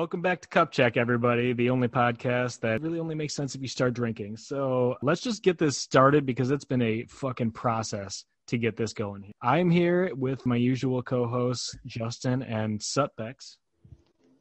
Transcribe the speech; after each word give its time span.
Welcome 0.00 0.22
back 0.22 0.40
to 0.40 0.48
Cup 0.48 0.72
Check, 0.72 0.96
everybody, 0.96 1.52
the 1.52 1.68
only 1.68 1.86
podcast 1.86 2.60
that 2.60 2.80
really 2.80 2.98
only 2.98 3.14
makes 3.14 3.34
sense 3.34 3.54
if 3.54 3.60
you 3.60 3.68
start 3.68 3.92
drinking. 3.92 4.38
So 4.38 4.96
let's 5.02 5.20
just 5.20 5.42
get 5.42 5.58
this 5.58 5.76
started 5.76 6.24
because 6.24 6.50
it's 6.50 6.64
been 6.64 6.80
a 6.80 7.04
fucking 7.04 7.50
process 7.50 8.24
to 8.46 8.56
get 8.56 8.78
this 8.78 8.94
going. 8.94 9.30
I'm 9.42 9.68
here 9.70 10.10
with 10.14 10.46
my 10.46 10.56
usual 10.56 11.02
co 11.02 11.26
hosts, 11.26 11.76
Justin 11.84 12.42
and 12.42 12.80
Sutbex. 12.80 13.58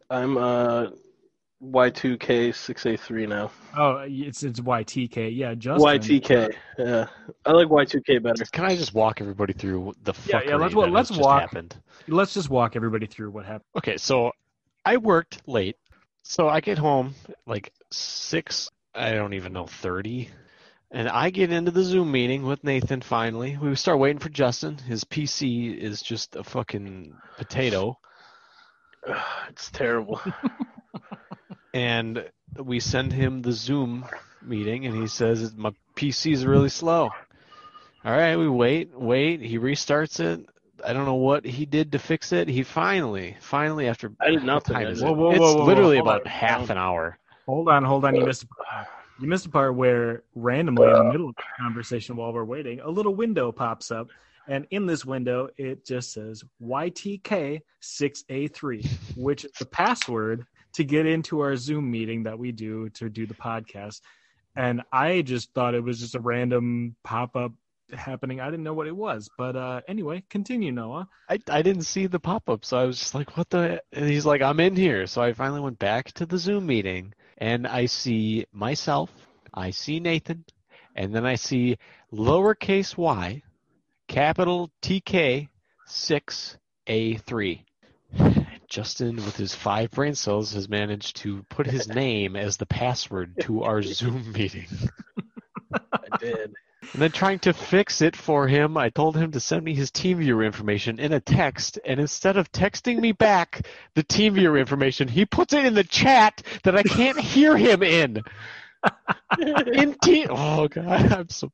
I'm 0.09 0.37
uh 0.37 0.91
Y2K6A3 1.61 3.27
now. 3.27 3.51
Oh, 3.75 4.05
it's 4.07 4.43
it's 4.43 4.61
YTK. 4.61 5.35
Yeah, 5.35 5.55
Justin. 5.55 5.85
YTK. 5.85 6.53
Yeah. 6.77 7.07
I 7.45 7.51
like 7.51 7.67
Y2K 7.67 8.23
better. 8.23 8.45
Can 8.45 8.63
I 8.63 8.77
just 8.77 8.93
walk 8.93 9.19
everybody 9.19 9.51
through 9.51 9.93
the 10.03 10.13
fuck? 10.13 10.45
Yeah, 10.45 10.51
yeah, 10.51 10.55
let's- 10.55 10.73
that 10.73 10.79
well, 10.79 10.89
let's 10.89 11.09
has 11.09 11.17
just 11.17 11.27
walk. 11.27 11.41
happened? 11.41 11.75
Let's 12.07 12.33
just 12.33 12.49
walk 12.49 12.77
everybody 12.77 13.07
through 13.07 13.31
what 13.31 13.43
happened. 13.43 13.65
Okay, 13.75 13.97
so 13.97 14.31
I 14.89 14.97
worked 14.97 15.47
late. 15.47 15.77
So 16.23 16.49
I 16.49 16.61
get 16.61 16.79
home 16.79 17.13
like 17.45 17.71
6, 17.91 18.69
I 18.95 19.11
don't 19.11 19.35
even 19.35 19.53
know, 19.53 19.67
30. 19.67 20.29
And 20.89 21.07
I 21.07 21.29
get 21.29 21.51
into 21.51 21.69
the 21.69 21.83
Zoom 21.83 22.11
meeting 22.11 22.41
with 22.41 22.63
Nathan 22.63 23.01
finally. 23.01 23.55
We 23.55 23.75
start 23.75 23.99
waiting 23.99 24.17
for 24.17 24.29
Justin. 24.29 24.79
His 24.79 25.03
PC 25.03 25.77
is 25.77 26.01
just 26.01 26.35
a 26.35 26.43
fucking 26.43 27.13
potato. 27.37 27.99
It's 29.49 29.69
terrible. 29.69 30.19
and 31.73 32.27
we 32.57 32.79
send 32.79 33.13
him 33.13 33.41
the 33.41 33.51
Zoom 33.51 34.05
meeting, 34.41 34.85
and 34.85 34.95
he 34.95 35.07
says 35.07 35.55
my 35.55 35.71
PC 35.95 36.33
is 36.33 36.45
really 36.45 36.69
slow. 36.69 37.11
All 38.05 38.17
right, 38.17 38.35
we 38.35 38.49
wait, 38.49 38.89
wait. 38.93 39.41
He 39.41 39.57
restarts 39.59 40.19
it. 40.19 40.47
I 40.85 40.93
don't 40.93 41.05
know 41.05 41.15
what 41.15 41.45
he 41.45 41.65
did 41.65 41.91
to 41.93 41.99
fix 41.99 42.31
it. 42.31 42.47
He 42.47 42.63
finally, 42.63 43.35
finally, 43.39 43.87
after 43.87 44.11
I 44.19 44.31
did 44.31 44.35
what 44.37 44.45
nothing. 44.45 44.73
time 44.75 44.87
I 44.87 44.89
is 44.89 45.01
it? 45.01 45.05
Whoa, 45.05 45.13
whoa, 45.13 45.31
it's 45.31 45.39
whoa, 45.39 45.55
whoa, 45.57 45.65
literally 45.65 45.97
hold 45.97 46.07
about 46.07 46.21
on. 46.21 46.27
half 46.31 46.69
an 46.69 46.77
hour. 46.77 47.17
Hold 47.45 47.69
on, 47.69 47.83
hold 47.83 48.05
on. 48.05 48.15
You 48.15 48.25
missed 48.25 48.43
a 48.43 48.47
part. 48.47 48.87
You 49.19 49.27
missed 49.27 49.45
a 49.45 49.49
part 49.49 49.75
where 49.75 50.23
randomly 50.35 50.87
in 50.87 50.93
the 50.93 51.03
middle 51.03 51.29
of 51.29 51.35
the 51.35 51.43
conversation 51.59 52.15
while 52.15 52.31
we're 52.31 52.45
waiting, 52.45 52.79
a 52.79 52.89
little 52.89 53.13
window 53.13 53.51
pops 53.51 53.91
up. 53.91 54.07
And 54.47 54.65
in 54.71 54.85
this 54.85 55.05
window, 55.05 55.49
it 55.57 55.85
just 55.85 56.13
says 56.13 56.43
YTK6A3, 56.63 58.87
which 59.15 59.45
is 59.45 59.51
the 59.59 59.65
password 59.65 60.45
to 60.73 60.83
get 60.83 61.05
into 61.05 61.39
our 61.41 61.55
Zoom 61.55 61.91
meeting 61.91 62.23
that 62.23 62.39
we 62.39 62.51
do 62.51 62.89
to 62.89 63.09
do 63.09 63.25
the 63.27 63.33
podcast. 63.33 64.01
And 64.55 64.81
I 64.91 65.21
just 65.21 65.53
thought 65.53 65.75
it 65.75 65.83
was 65.83 65.99
just 65.99 66.15
a 66.15 66.19
random 66.19 66.95
pop 67.03 67.35
up 67.35 67.51
happening. 67.93 68.39
I 68.39 68.45
didn't 68.45 68.63
know 68.63 68.73
what 68.73 68.87
it 68.87 68.95
was. 68.95 69.29
But 69.37 69.55
uh, 69.55 69.81
anyway, 69.87 70.23
continue, 70.29 70.71
Noah. 70.71 71.07
I, 71.29 71.39
I 71.49 71.61
didn't 71.61 71.83
see 71.83 72.07
the 72.07 72.19
pop 72.19 72.49
up, 72.49 72.65
so 72.65 72.77
I 72.77 72.85
was 72.85 72.99
just 72.99 73.15
like, 73.15 73.37
what 73.37 73.49
the? 73.49 73.81
And 73.91 74.09
he's 74.09 74.25
like, 74.25 74.41
I'm 74.41 74.59
in 74.59 74.75
here. 74.75 75.07
So 75.07 75.21
I 75.21 75.33
finally 75.33 75.61
went 75.61 75.79
back 75.79 76.11
to 76.13 76.25
the 76.25 76.37
Zoom 76.37 76.65
meeting, 76.65 77.13
and 77.37 77.67
I 77.67 77.85
see 77.85 78.45
myself, 78.51 79.09
I 79.53 79.71
see 79.71 79.99
Nathan, 79.99 80.45
and 80.95 81.13
then 81.13 81.25
I 81.25 81.35
see 81.35 81.77
lowercase 82.13 82.97
y, 82.97 83.43
capital 84.07 84.71
TK, 84.81 85.49
6A3. 85.87 87.63
Justin, 88.69 89.15
with 89.15 89.35
his 89.35 89.55
five 89.55 89.89
brain 89.91 90.13
cells, 90.13 90.53
has 90.53 90.69
managed 90.69 91.17
to 91.17 91.43
put 91.49 91.65
his 91.65 91.87
name 91.93 92.35
as 92.35 92.57
the 92.57 92.65
password 92.65 93.39
to 93.41 93.63
our 93.63 93.81
Zoom 93.81 94.31
meeting. 94.31 94.67
I 95.73 96.17
did. 96.19 96.53
And 96.81 97.01
then 97.01 97.11
trying 97.11 97.39
to 97.39 97.53
fix 97.53 98.01
it 98.01 98.15
for 98.15 98.47
him, 98.47 98.77
I 98.77 98.89
told 98.89 99.17
him 99.17 99.31
to 99.31 99.39
send 99.39 99.63
me 99.63 99.75
his 99.75 99.91
TeamViewer 99.91 100.45
information 100.45 100.99
in 100.99 101.13
a 101.13 101.19
text, 101.19 101.77
and 101.85 101.99
instead 101.99 102.37
of 102.37 102.51
texting 102.51 102.99
me 102.99 103.11
back 103.11 103.67
the 103.95 104.03
TeamViewer 104.03 104.59
information, 104.59 105.07
he 105.07 105.25
puts 105.25 105.53
it 105.53 105.65
in 105.65 105.73
the 105.73 105.83
chat 105.83 106.41
that 106.63 106.77
I 106.77 106.83
can't 106.83 107.19
hear 107.19 107.57
him 107.57 107.83
in. 107.83 108.23
In 109.73 109.93
team. 110.01 110.27
Oh 110.29 110.69
god, 110.69 111.11
I'm 111.11 111.27
so. 111.27 111.51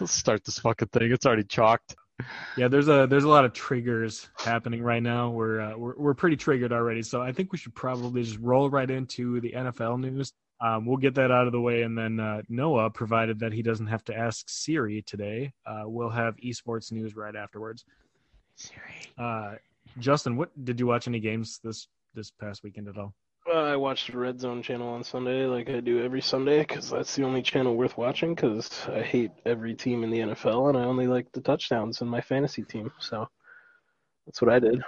Let's 0.00 0.12
start 0.12 0.44
this 0.44 0.60
fucking 0.60 0.88
thing. 0.88 1.10
It's 1.10 1.26
already 1.26 1.42
chalked. 1.42 1.96
Yeah, 2.56 2.68
there's 2.68 2.88
a 2.88 3.06
there's 3.08 3.24
a 3.24 3.28
lot 3.28 3.44
of 3.44 3.52
triggers 3.52 4.28
happening 4.38 4.82
right 4.82 5.02
now. 5.02 5.30
We're 5.30 5.60
uh, 5.60 5.76
we're 5.76 5.96
we're 5.96 6.14
pretty 6.14 6.36
triggered 6.36 6.72
already, 6.72 7.02
so 7.02 7.20
I 7.20 7.32
think 7.32 7.50
we 7.50 7.58
should 7.58 7.74
probably 7.74 8.22
just 8.22 8.38
roll 8.38 8.70
right 8.70 8.90
into 8.90 9.40
the 9.40 9.52
NFL 9.52 10.00
news. 10.00 10.32
Um, 10.60 10.86
we'll 10.86 10.96
get 10.96 11.14
that 11.16 11.30
out 11.30 11.46
of 11.46 11.52
the 11.52 11.60
way, 11.60 11.82
and 11.82 11.96
then 11.96 12.18
uh, 12.18 12.42
Noah, 12.48 12.90
provided 12.90 13.38
that 13.40 13.52
he 13.52 13.62
doesn't 13.62 13.86
have 13.86 14.04
to 14.04 14.16
ask 14.16 14.48
Siri 14.48 15.02
today, 15.02 15.52
uh, 15.66 15.82
we'll 15.84 16.08
have 16.08 16.36
esports 16.36 16.90
news 16.90 17.14
right 17.14 17.36
afterwards. 17.36 17.84
Siri. 18.54 18.80
Uh, 19.18 19.56
Justin, 19.98 20.36
what 20.36 20.50
did 20.64 20.80
you 20.80 20.86
watch 20.86 21.08
any 21.08 21.20
games 21.20 21.60
this 21.62 21.88
this 22.14 22.30
past 22.30 22.62
weekend 22.62 22.88
at 22.88 22.96
all? 22.96 23.14
Well, 23.46 23.64
I 23.64 23.76
watched 23.76 24.10
the 24.10 24.18
Red 24.18 24.40
Zone 24.40 24.60
channel 24.60 24.88
on 24.88 25.04
Sunday, 25.04 25.46
like 25.46 25.70
I 25.70 25.78
do 25.78 26.02
every 26.02 26.20
Sunday, 26.20 26.60
because 26.60 26.90
that's 26.90 27.14
the 27.14 27.22
only 27.22 27.42
channel 27.42 27.76
worth 27.76 27.96
watching. 27.96 28.34
Because 28.34 28.88
I 28.88 29.02
hate 29.02 29.30
every 29.44 29.74
team 29.74 30.02
in 30.02 30.10
the 30.10 30.18
NFL, 30.18 30.70
and 30.70 30.78
I 30.78 30.84
only 30.84 31.06
like 31.06 31.30
the 31.32 31.40
touchdowns 31.40 32.00
in 32.00 32.08
my 32.08 32.20
fantasy 32.20 32.64
team. 32.64 32.90
So 32.98 33.28
that's 34.26 34.42
what 34.42 34.50
I 34.50 34.58
did. 34.58 34.82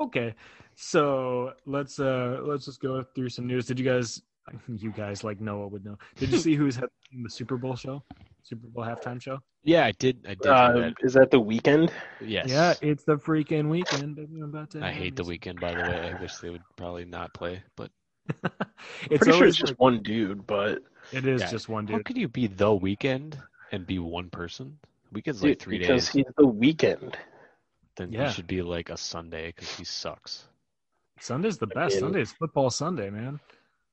Okay, 0.00 0.34
so 0.74 1.52
let's 1.64 2.00
uh 2.00 2.40
let's 2.42 2.64
just 2.64 2.80
go 2.80 3.04
through 3.14 3.28
some 3.28 3.46
news. 3.46 3.66
Did 3.66 3.78
you 3.78 3.84
guys, 3.84 4.20
you 4.68 4.90
guys 4.90 5.24
like 5.24 5.40
Noah 5.40 5.68
would 5.68 5.84
know? 5.84 5.98
Did 6.16 6.30
you 6.30 6.38
see 6.38 6.54
who's 6.54 6.76
had 6.76 6.88
the 7.22 7.30
Super 7.30 7.56
Bowl 7.56 7.76
show, 7.76 8.02
Super 8.42 8.66
Bowl 8.68 8.84
halftime 8.84 9.20
show? 9.20 9.38
Yeah, 9.64 9.84
I 9.86 9.92
did. 9.92 10.18
I 10.26 10.30
did. 10.34 10.44
hear 10.44 10.52
Uh, 10.52 10.72
that. 10.80 10.94
is 11.02 11.14
that 11.14 11.30
the 11.30 11.40
Weeknd? 11.40 11.90
Yes. 12.20 12.48
Yeah, 12.48 12.74
it's 12.82 13.04
the 13.04 13.16
freaking 13.16 13.68
weekend. 13.68 14.16
baby. 14.16 14.36
I'm 14.40 14.44
about 14.44 14.70
to 14.70 14.84
I 14.84 14.90
hate 14.92 15.14
the 15.16 15.22
Weeknd. 15.24 15.60
By 15.60 15.72
the 15.74 15.82
way, 15.82 16.12
I 16.16 16.20
wish 16.20 16.36
they 16.38 16.50
would 16.50 16.62
probably 16.76 17.04
not 17.04 17.32
play, 17.34 17.62
but 17.76 17.90
it's 18.28 18.48
Pretty 19.08 19.24
sure 19.26 19.34
always 19.34 19.48
it's 19.50 19.58
just 19.58 19.72
like- 19.72 19.80
one 19.80 20.02
dude, 20.02 20.46
but 20.46 20.82
it 21.12 21.26
is 21.26 21.40
Yeah. 21.42 21.50
just 21.50 21.68
one 21.68 21.86
dude. 21.86 21.96
How 21.96 22.02
could 22.02 22.16
you 22.16 22.28
be 22.28 22.46
the 22.48 22.72
weekend 22.74 23.38
and 23.70 23.86
be 23.86 23.98
one 24.00 24.30
person? 24.30 24.78
Weekend's 25.12 25.40
dude, 25.40 25.50
like 25.50 25.58
three 25.60 25.78
because 25.78 26.06
days. 26.06 26.12
Because 26.12 26.26
he's 26.28 26.34
the 26.36 26.46
weekend. 26.46 27.16
Then 27.96 28.10
Yeah. 28.10 28.26
he 28.28 28.32
should 28.34 28.46
be 28.46 28.62
like 28.62 28.90
a 28.90 28.96
Sunday 28.96 29.48
because 29.54 29.72
he 29.76 29.84
sucks. 29.84 30.46
Sunday's 31.20 31.58
the 31.58 31.66
best. 31.68 31.94
mean- 31.94 32.00
Sunday's 32.00 32.32
football 32.32 32.70
Sunday, 32.70 33.10
man. 33.10 33.38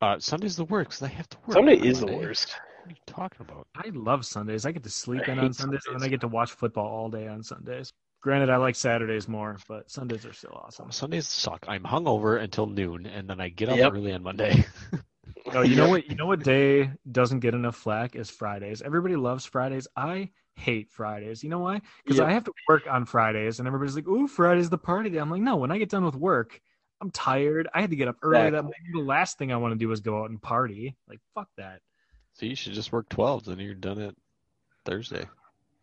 Uh, 0.01 0.17
Sunday's 0.19 0.55
the 0.55 0.65
worst 0.65 0.89
'cause 0.91 1.03
I 1.03 1.07
have 1.07 1.27
to 1.29 1.37
work. 1.45 1.53
Sunday 1.55 1.77
on 1.79 1.85
is 1.85 1.99
the 1.99 2.07
worst. 2.07 2.59
What 2.83 2.85
are 2.85 2.89
you 2.91 2.95
talking 3.05 3.41
about? 3.41 3.67
I 3.75 3.89
love 3.89 4.25
Sundays. 4.25 4.65
I 4.65 4.71
get 4.71 4.83
to 4.83 4.89
sleep 4.89 5.27
I 5.27 5.33
in 5.33 5.39
on 5.39 5.53
Sundays, 5.53 5.81
and 5.87 5.99
then 5.99 6.07
I 6.07 6.09
get 6.09 6.21
to 6.21 6.27
watch 6.27 6.51
football 6.53 6.87
all 6.87 7.09
day 7.09 7.27
on 7.27 7.43
Sundays. 7.43 7.91
Granted, 8.21 8.49
I 8.49 8.57
like 8.57 8.75
Saturdays 8.75 9.27
more, 9.27 9.57
but 9.67 9.89
Sundays 9.91 10.25
are 10.25 10.33
still 10.33 10.53
awesome. 10.53 10.91
Sundays 10.91 11.27
suck. 11.27 11.65
I'm 11.67 11.83
hungover 11.83 12.41
until 12.41 12.67
noon, 12.67 13.05
and 13.05 13.29
then 13.29 13.41
I 13.41 13.49
get 13.49 13.69
up 13.69 13.77
Yep. 13.77 13.93
early 13.93 14.13
on 14.13 14.23
Monday. 14.23 14.65
No, 15.53 15.61
you 15.63 15.75
know 15.75 15.89
what? 15.89 16.07
You 16.07 16.15
know 16.15 16.27
what 16.27 16.43
day 16.43 16.91
doesn't 17.11 17.39
get 17.39 17.53
enough 17.55 17.75
flack 17.75 18.15
is 18.15 18.29
Fridays. 18.29 18.81
Everybody 18.81 19.15
loves 19.15 19.45
Fridays. 19.45 19.87
I 19.95 20.29
hate 20.53 20.91
Fridays. 20.91 21.43
You 21.43 21.49
know 21.49 21.59
why? 21.59 21.81
Because 22.03 22.19
Yep. 22.19 22.27
I 22.27 22.31
have 22.33 22.43
to 22.43 22.53
work 22.67 22.83
on 22.87 23.05
Fridays, 23.05 23.57
and 23.59 23.65
everybody's 23.67 23.95
like, 23.95 24.07
"Ooh, 24.07 24.27
Friday's 24.27 24.69
the 24.69 24.77
party 24.77 25.09
day." 25.09 25.17
I'm 25.17 25.31
like, 25.31 25.41
no. 25.41 25.55
When 25.55 25.71
I 25.71 25.77
get 25.79 25.89
done 25.89 26.05
with 26.05 26.15
work, 26.15 26.61
I'm 27.01 27.11
tired. 27.11 27.67
I 27.73 27.81
had 27.81 27.89
to 27.91 27.95
get 27.95 28.07
up 28.07 28.17
early. 28.21 28.49
That 28.51 28.59
Exactly. 28.59 28.73
the 28.93 28.99
last 28.99 29.37
thing 29.37 29.51
I 29.53 29.57
want 29.57 29.73
to 29.73 29.77
do 29.77 29.91
is 29.91 29.99
go 30.01 30.21
out 30.23 30.29
and 30.29 30.41
party. 30.41 30.95
Like, 31.07 31.19
fuck 31.33 31.47
that. 31.57 31.81
so 32.33 32.45
you 32.45 32.55
should 32.55 32.73
just 32.73 32.91
work 32.91 33.07
12, 33.09 33.45
then 33.45 33.59
you're 33.59 33.73
done 33.73 33.99
at 34.01 34.15
Thursday. 34.85 35.25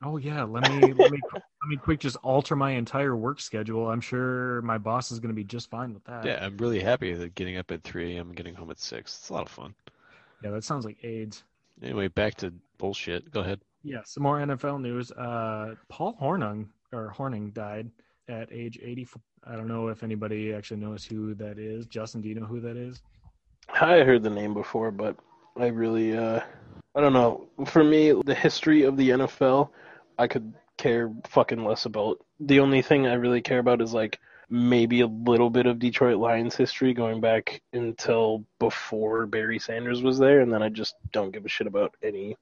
Oh 0.03 0.19
yeah, 0.19 0.43
let 0.45 0.71
me 0.71 0.93
let 0.93 1.11
me 1.11 1.19
let 1.33 1.69
me 1.69 1.77
quick 1.79 2.01
just 2.01 2.17
alter 2.23 2.55
my 2.55 2.73
entire 2.73 3.17
work 3.17 3.41
schedule. 3.41 3.91
I'm 3.91 4.03
sure 4.03 4.61
my 4.61 4.77
boss 4.77 5.11
is 5.11 5.21
going 5.21 5.31
to 5.31 5.35
be 5.35 5.43
just 5.45 5.71
fine 5.71 5.95
with 5.95 6.05
that. 6.05 6.23
Yeah, 6.25 6.39
I'm 6.45 6.59
really 6.59 6.81
happy 6.81 7.15
that 7.15 7.35
getting 7.35 7.57
up 7.57 7.71
at 7.71 7.83
3 7.83 8.15
a.m. 8.17 8.29
and 8.29 8.37
getting 8.37 8.55
home 8.55 8.71
at 8.71 8.79
6. 8.79 9.01
It's 9.01 9.29
a 9.31 9.33
lot 9.33 9.47
of 9.47 9.51
fun. 9.51 9.75
yeah, 10.45 10.51
that 10.51 10.65
sounds 10.65 10.85
like 10.85 11.03
AIDS. 11.03 11.45
Anyway, 11.83 12.09
back 12.09 12.35
to 12.37 12.53
bullshit. 12.77 13.31
Go 13.31 13.41
ahead. 13.41 13.61
Yeah, 13.83 14.01
some 14.05 14.23
more 14.23 14.39
NFL 14.39 14.83
news. 14.83 15.13
Uh, 15.13 15.77
Paul 15.89 16.15
Hornung 16.21 16.67
or 16.93 17.09
Horning 17.09 17.51
died 17.53 17.91
at 18.29 18.53
age 18.53 18.79
84. 18.83 19.23
I 19.49 19.55
don't 19.55 19.69
know 19.69 19.89
if 19.89 20.03
anybody 20.03 20.53
actually 20.53 20.81
knows 20.81 21.05
who 21.05 21.35
that 21.35 21.59
is. 21.59 21.87
Justin, 21.87 22.21
do 22.21 22.29
you 22.29 22.35
know 22.35 22.47
who 22.47 22.61
that 22.61 22.77
is? 22.77 23.01
I 23.69 24.01
heard 24.01 24.23
the 24.23 24.31
name 24.31 24.55
before, 24.55 24.91
but 24.91 25.17
I 25.57 25.67
really, 25.67 26.17
uh, 26.17 26.41
I 26.95 27.01
don't 27.01 27.13
know. 27.13 27.49
For 27.67 27.85
me, 27.85 28.13
the 28.25 28.35
history 28.35 28.83
of 28.83 28.97
the 28.97 29.11
NFL, 29.11 29.71
I 30.19 30.27
could 30.27 30.53
care 30.77 31.13
fucking 31.29 31.65
less 31.65 31.87
about. 31.87 32.25
The 32.41 32.61
only 32.61 32.83
thing 32.83 33.07
I 33.07 33.15
really 33.15 33.41
care 33.41 33.61
about 33.61 33.81
is 33.81 33.95
like 33.95 34.19
maybe 34.49 35.01
a 35.01 35.07
little 35.07 35.51
bit 35.51 35.67
of 35.67 35.79
Detroit 35.79 36.19
Lions 36.19 36.57
history 36.57 36.95
going 36.95 37.21
back 37.21 37.61
until 37.73 38.45
before 38.59 39.27
Barry 39.27 39.59
Sanders 39.59 40.03
was 40.03 40.19
there, 40.19 40.41
and 40.41 40.53
then 40.53 40.63
I 40.63 40.69
just 40.69 40.97
don't 41.13 41.33
give 41.33 41.45
a 41.45 41.49
shit 41.49 41.67
about 41.67 41.95
any 42.03 42.37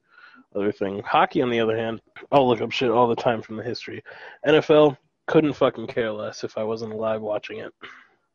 other 0.54 0.72
thing. 0.72 1.02
Hockey, 1.02 1.42
on 1.42 1.50
the 1.50 1.60
other 1.60 1.76
hand, 1.76 2.00
I'll 2.30 2.48
look 2.48 2.60
up 2.60 2.72
shit 2.72 2.90
all 2.90 3.08
the 3.08 3.16
time 3.16 3.42
from 3.42 3.56
the 3.56 3.62
history. 3.62 4.02
NFL, 4.46 4.96
couldn't 5.26 5.54
fucking 5.54 5.86
care 5.86 6.12
less 6.12 6.44
if 6.44 6.58
I 6.58 6.64
wasn't 6.64 6.92
alive 6.92 7.20
watching 7.20 7.58
it. 7.58 7.72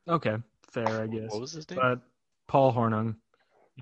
Okay, 0.07 0.37
fair, 0.69 1.03
I 1.03 1.07
guess. 1.07 1.31
What 1.31 1.41
was 1.41 1.53
his 1.53 1.69
name? 1.69 1.79
But 1.81 2.01
Paul 2.47 2.73
Hornung, 2.73 3.15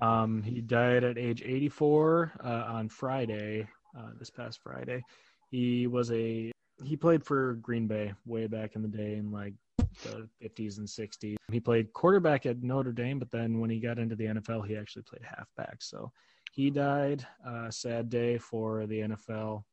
um, 0.02 0.42
he 0.42 0.60
died 0.60 1.04
at 1.04 1.18
age 1.18 1.42
84 1.44 2.32
uh, 2.44 2.48
on 2.48 2.88
Friday, 2.88 3.68
uh, 3.98 4.10
this 4.18 4.30
past 4.30 4.60
Friday. 4.62 5.02
He 5.50 5.86
was 5.86 6.10
a 6.12 6.52
he 6.84 6.96
played 6.96 7.24
for 7.24 7.54
Green 7.54 7.86
Bay 7.86 8.12
way 8.24 8.46
back 8.46 8.76
in 8.76 8.82
the 8.82 8.88
day 8.88 9.16
in 9.16 9.32
like 9.32 9.54
the 10.02 10.28
50s 10.42 10.78
and 10.78 10.86
60s. 10.86 11.36
He 11.50 11.60
played 11.60 11.92
quarterback 11.92 12.46
at 12.46 12.62
Notre 12.62 12.92
Dame, 12.92 13.18
but 13.18 13.30
then 13.30 13.58
when 13.58 13.70
he 13.70 13.80
got 13.80 13.98
into 13.98 14.14
the 14.14 14.26
NFL, 14.26 14.66
he 14.66 14.76
actually 14.76 15.02
played 15.02 15.22
halfback. 15.24 15.82
So 15.82 16.12
he 16.52 16.70
died. 16.70 17.26
Uh, 17.46 17.70
sad 17.70 18.08
day 18.08 18.38
for 18.38 18.86
the 18.86 19.00
NFL, 19.00 19.64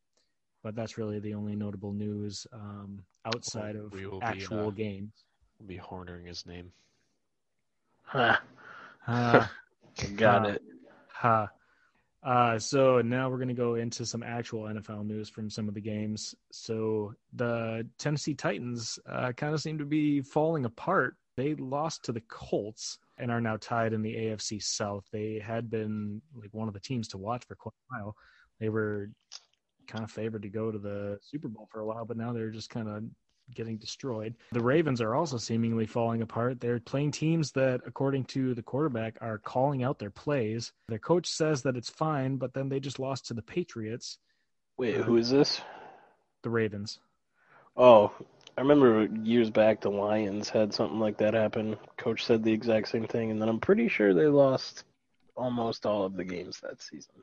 but 0.65 0.75
that's 0.75 0.97
really 0.97 1.19
the 1.19 1.35
only 1.35 1.55
notable 1.55 1.93
news 1.93 2.47
um, 2.51 3.03
outside 3.23 3.75
of 3.75 3.93
We 3.93 4.07
will 4.07 4.19
be, 4.19 4.25
actual 4.25 4.69
uh, 4.69 4.71
games. 4.71 5.11
We'll 5.59 5.67
be 5.67 5.77
hornering 5.77 6.25
his 6.25 6.43
name. 6.47 6.71
Huh, 8.01 8.37
Ha, 9.05 9.51
got 10.17 10.41
Huh. 10.41 10.47
it. 10.49 10.61
ha. 11.09 11.49
Uh, 12.23 12.57
so 12.57 12.99
now 13.01 13.29
we're 13.29 13.37
going 13.37 13.47
to 13.47 13.53
go 13.53 13.75
into 13.75 14.07
some 14.07 14.23
actual 14.23 14.63
NFL 14.63 15.05
news 15.05 15.29
from 15.29 15.51
some 15.51 15.67
of 15.67 15.75
the 15.75 15.81
games. 15.81 16.33
So 16.51 17.13
the 17.33 17.87
Tennessee 17.99 18.33
Titans 18.33 18.97
uh, 19.07 19.33
kind 19.33 19.53
of 19.53 19.61
seem 19.61 19.77
to 19.77 19.85
be 19.85 20.21
falling 20.21 20.65
apart. 20.65 21.15
They 21.37 21.53
lost 21.53 22.05
to 22.05 22.11
the 22.11 22.21
Colts 22.21 22.97
and 23.19 23.29
are 23.29 23.39
now 23.41 23.57
tied 23.57 23.93
in 23.93 24.01
the 24.01 24.15
AFC 24.15 24.63
South. 24.63 25.05
They 25.11 25.37
had 25.37 25.69
been 25.69 26.23
like 26.33 26.51
one 26.55 26.67
of 26.67 26.73
the 26.73 26.79
teams 26.79 27.07
to 27.09 27.19
watch 27.19 27.45
for 27.45 27.53
quite 27.53 27.73
a 27.91 27.99
while. 27.99 28.15
They 28.59 28.69
were 28.69 29.09
kind 29.87 30.03
of 30.03 30.11
favored 30.11 30.41
to 30.43 30.49
go 30.49 30.71
to 30.71 30.77
the 30.77 31.19
Super 31.21 31.47
Bowl 31.47 31.67
for 31.71 31.81
a 31.81 31.85
while, 31.85 32.05
but 32.05 32.17
now 32.17 32.33
they're 32.33 32.49
just 32.49 32.69
kind 32.69 32.87
of 32.87 33.03
getting 33.53 33.77
destroyed. 33.77 34.33
The 34.51 34.63
Ravens 34.63 35.01
are 35.01 35.13
also 35.13 35.37
seemingly 35.37 35.85
falling 35.85 36.21
apart. 36.21 36.59
They're 36.59 36.79
playing 36.79 37.11
teams 37.11 37.51
that, 37.51 37.81
according 37.85 38.25
to 38.25 38.55
the 38.55 38.63
quarterback, 38.63 39.17
are 39.21 39.37
calling 39.37 39.83
out 39.83 39.99
their 39.99 40.09
plays. 40.09 40.71
Their 40.87 40.99
coach 40.99 41.27
says 41.27 41.61
that 41.63 41.77
it's 41.77 41.89
fine, 41.89 42.37
but 42.37 42.53
then 42.53 42.69
they 42.69 42.79
just 42.79 42.97
lost 42.99 43.27
to 43.27 43.33
the 43.33 43.43
Patriots, 43.43 44.17
Wait, 44.77 44.95
who 44.95 45.17
is 45.17 45.29
this? 45.29 45.61
the 46.43 46.49
Ravens. 46.49 46.99
Oh, 47.77 48.11
I 48.57 48.61
remember 48.61 49.05
years 49.23 49.49
back 49.49 49.81
the 49.81 49.89
Lions 49.89 50.49
had 50.49 50.73
something 50.73 50.99
like 50.99 51.17
that 51.17 51.33
happen. 51.33 51.75
Coach 51.97 52.23
said 52.25 52.43
the 52.43 52.51
exact 52.53 52.87
same 52.89 53.05
thing, 53.05 53.31
and 53.31 53.41
then 53.41 53.49
I'm 53.49 53.59
pretty 53.59 53.87
sure 53.89 54.13
they 54.13 54.27
lost 54.27 54.85
almost 55.35 55.85
all 55.85 56.03
of 56.03 56.15
the 56.15 56.23
games 56.23 56.59
that 56.61 56.81
season. 56.81 57.15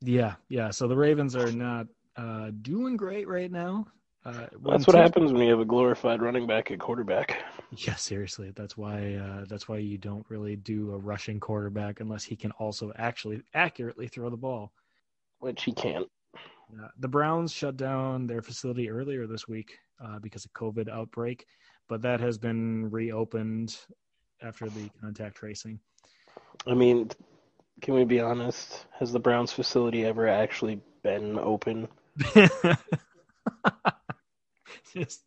Yeah, 0.00 0.34
yeah. 0.48 0.70
So 0.70 0.86
the 0.88 0.96
Ravens 0.96 1.34
are 1.34 1.50
not 1.50 1.86
uh, 2.16 2.50
doing 2.62 2.96
great 2.96 3.28
right 3.28 3.50
now. 3.50 3.86
Uh, 4.24 4.46
That's 4.64 4.86
what 4.86 4.96
happens 4.96 5.32
when 5.32 5.42
you 5.42 5.50
have 5.50 5.60
a 5.60 5.64
glorified 5.64 6.20
running 6.20 6.46
back 6.46 6.70
at 6.70 6.78
quarterback. 6.78 7.36
Yeah, 7.78 7.96
seriously. 7.96 8.52
That's 8.54 8.76
why. 8.76 9.14
Uh, 9.14 9.44
that's 9.48 9.68
why 9.68 9.78
you 9.78 9.98
don't 9.98 10.24
really 10.28 10.54
do 10.54 10.92
a 10.92 10.98
rushing 10.98 11.40
quarterback 11.40 11.98
unless 11.98 12.22
he 12.22 12.36
can 12.36 12.52
also 12.52 12.92
actually 12.96 13.42
accurately 13.54 14.06
throw 14.06 14.30
the 14.30 14.36
ball. 14.36 14.72
Which 15.40 15.64
he 15.64 15.72
can't. 15.72 16.06
Uh, 16.34 16.88
the 17.00 17.08
Browns 17.08 17.52
shut 17.52 17.76
down 17.76 18.28
their 18.28 18.40
facility 18.40 18.88
earlier 18.88 19.26
this 19.26 19.48
week 19.48 19.78
uh, 20.02 20.20
because 20.20 20.44
of 20.44 20.52
COVID 20.52 20.88
outbreak, 20.88 21.44
but 21.88 22.02
that 22.02 22.20
has 22.20 22.38
been 22.38 22.88
reopened 22.88 23.76
after 24.42 24.68
the 24.70 24.88
contact 25.00 25.36
tracing. 25.36 25.80
I 26.66 26.74
mean, 26.74 27.10
can 27.80 27.94
we 27.94 28.04
be 28.04 28.20
honest? 28.20 28.86
Has 28.98 29.12
the 29.12 29.20
Browns 29.20 29.52
facility 29.52 30.04
ever 30.04 30.28
actually 30.28 30.80
been 31.02 31.38
open? 31.38 31.88
just, 34.94 35.22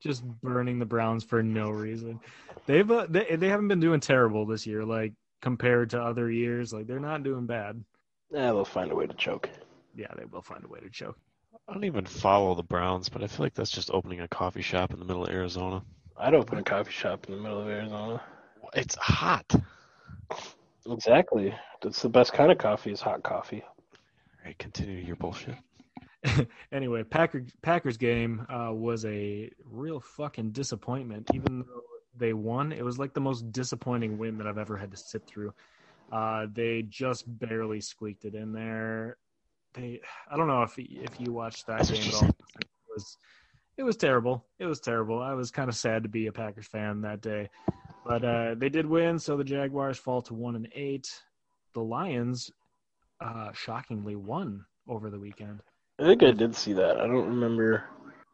just 0.00 0.24
burning 0.40 0.78
the 0.78 0.86
Browns 0.86 1.24
for 1.24 1.42
no 1.42 1.70
reason. 1.70 2.20
They've 2.66 2.90
uh, 2.90 3.06
they 3.08 3.36
they 3.36 3.48
haven't 3.48 3.68
been 3.68 3.80
doing 3.80 4.00
terrible 4.00 4.46
this 4.46 4.66
year, 4.66 4.84
like 4.84 5.12
compared 5.40 5.90
to 5.90 6.02
other 6.02 6.30
years. 6.30 6.72
Like 6.72 6.86
they're 6.86 7.00
not 7.00 7.22
doing 7.22 7.46
bad. 7.46 7.82
Yeah, 8.30 8.46
they'll 8.46 8.64
find 8.64 8.90
a 8.90 8.94
way 8.94 9.06
to 9.06 9.14
choke. 9.14 9.48
Yeah, 9.94 10.06
they 10.16 10.24
will 10.24 10.42
find 10.42 10.64
a 10.64 10.68
way 10.68 10.80
to 10.80 10.88
choke. 10.88 11.18
I 11.68 11.74
don't 11.74 11.84
even 11.84 12.06
follow 12.06 12.54
the 12.54 12.62
Browns, 12.62 13.08
but 13.08 13.22
I 13.22 13.26
feel 13.26 13.44
like 13.44 13.54
that's 13.54 13.70
just 13.70 13.90
opening 13.92 14.20
a 14.20 14.28
coffee 14.28 14.62
shop 14.62 14.92
in 14.92 14.98
the 14.98 15.04
middle 15.04 15.24
of 15.24 15.30
Arizona. 15.30 15.82
I'd 16.16 16.34
open 16.34 16.58
a 16.58 16.62
coffee 16.62 16.92
shop 16.92 17.26
in 17.28 17.36
the 17.36 17.40
middle 17.40 17.60
of 17.60 17.68
Arizona. 17.68 18.22
It's 18.74 18.94
hot. 18.96 19.54
Exactly. 20.88 21.54
That's 21.82 22.02
the 22.02 22.08
best 22.08 22.32
kind 22.32 22.50
of 22.50 22.58
coffee 22.58 22.92
is 22.92 23.00
hot 23.00 23.22
coffee. 23.22 23.62
All 23.62 24.46
right, 24.46 24.58
continue 24.58 24.96
your 24.96 25.16
bullshit. 25.16 25.56
anyway, 26.72 27.02
Packer, 27.02 27.44
Packers 27.62 27.96
game 27.96 28.46
uh, 28.48 28.72
was 28.72 29.04
a 29.04 29.50
real 29.70 30.00
fucking 30.00 30.50
disappointment. 30.52 31.30
Even 31.34 31.60
though 31.60 31.82
they 32.16 32.32
won, 32.32 32.72
it 32.72 32.84
was 32.84 32.98
like 32.98 33.14
the 33.14 33.20
most 33.20 33.50
disappointing 33.52 34.18
win 34.18 34.38
that 34.38 34.46
I've 34.46 34.58
ever 34.58 34.76
had 34.76 34.90
to 34.92 34.96
sit 34.96 35.26
through. 35.26 35.52
Uh, 36.12 36.46
they 36.52 36.82
just 36.82 37.24
barely 37.38 37.80
squeaked 37.80 38.24
it 38.24 38.34
in 38.34 38.52
there. 38.52 39.16
They, 39.74 40.00
I 40.30 40.36
don't 40.36 40.46
know 40.46 40.62
if 40.62 40.78
if 40.78 41.18
you 41.18 41.32
watched 41.32 41.66
that 41.66 41.88
game 41.88 42.02
at 42.02 42.14
all. 42.14 42.28
It 42.28 42.66
was 42.94 43.16
it 43.78 43.82
was 43.82 43.96
terrible. 43.96 44.44
It 44.58 44.66
was 44.66 44.80
terrible. 44.80 45.20
I 45.22 45.32
was 45.32 45.50
kind 45.50 45.68
of 45.68 45.74
sad 45.74 46.02
to 46.02 46.08
be 46.08 46.26
a 46.26 46.32
Packers 46.32 46.66
fan 46.66 47.00
that 47.00 47.22
day, 47.22 47.48
but 48.06 48.22
uh, 48.22 48.54
they 48.56 48.68
did 48.68 48.84
win. 48.84 49.18
So 49.18 49.36
the 49.36 49.44
Jaguars 49.44 49.98
fall 49.98 50.20
to 50.22 50.34
one 50.34 50.56
and 50.56 50.68
eight. 50.74 51.08
The 51.72 51.80
Lions, 51.80 52.50
uh, 53.20 53.52
shockingly, 53.52 54.14
won 54.14 54.66
over 54.86 55.08
the 55.08 55.18
weekend. 55.18 55.62
I 56.00 56.04
think 56.04 56.22
I 56.22 56.30
did 56.32 56.54
see 56.56 56.72
that. 56.74 56.96
I 56.98 57.06
don't 57.06 57.26
remember 57.28 57.84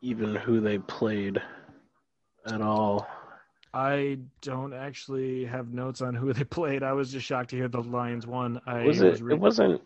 even 0.02 0.34
who 0.34 0.60
they 0.60 0.78
played 0.78 1.40
at 2.46 2.60
all. 2.62 3.06
I 3.74 4.18
don't 4.40 4.72
actually 4.72 5.44
have 5.44 5.72
notes 5.74 6.00
on 6.00 6.14
who 6.14 6.32
they 6.32 6.44
played. 6.58 6.82
I 6.82 6.92
was 6.92 7.12
just 7.12 7.26
shocked 7.26 7.50
to 7.50 7.56
hear 7.56 7.68
the 7.68 7.82
Lions 7.82 8.26
won. 8.26 8.60
I 8.66 8.84
Was 8.84 9.00
it? 9.02 9.20
re- 9.20 9.34
It 9.34 9.40
wasn't. 9.40 9.82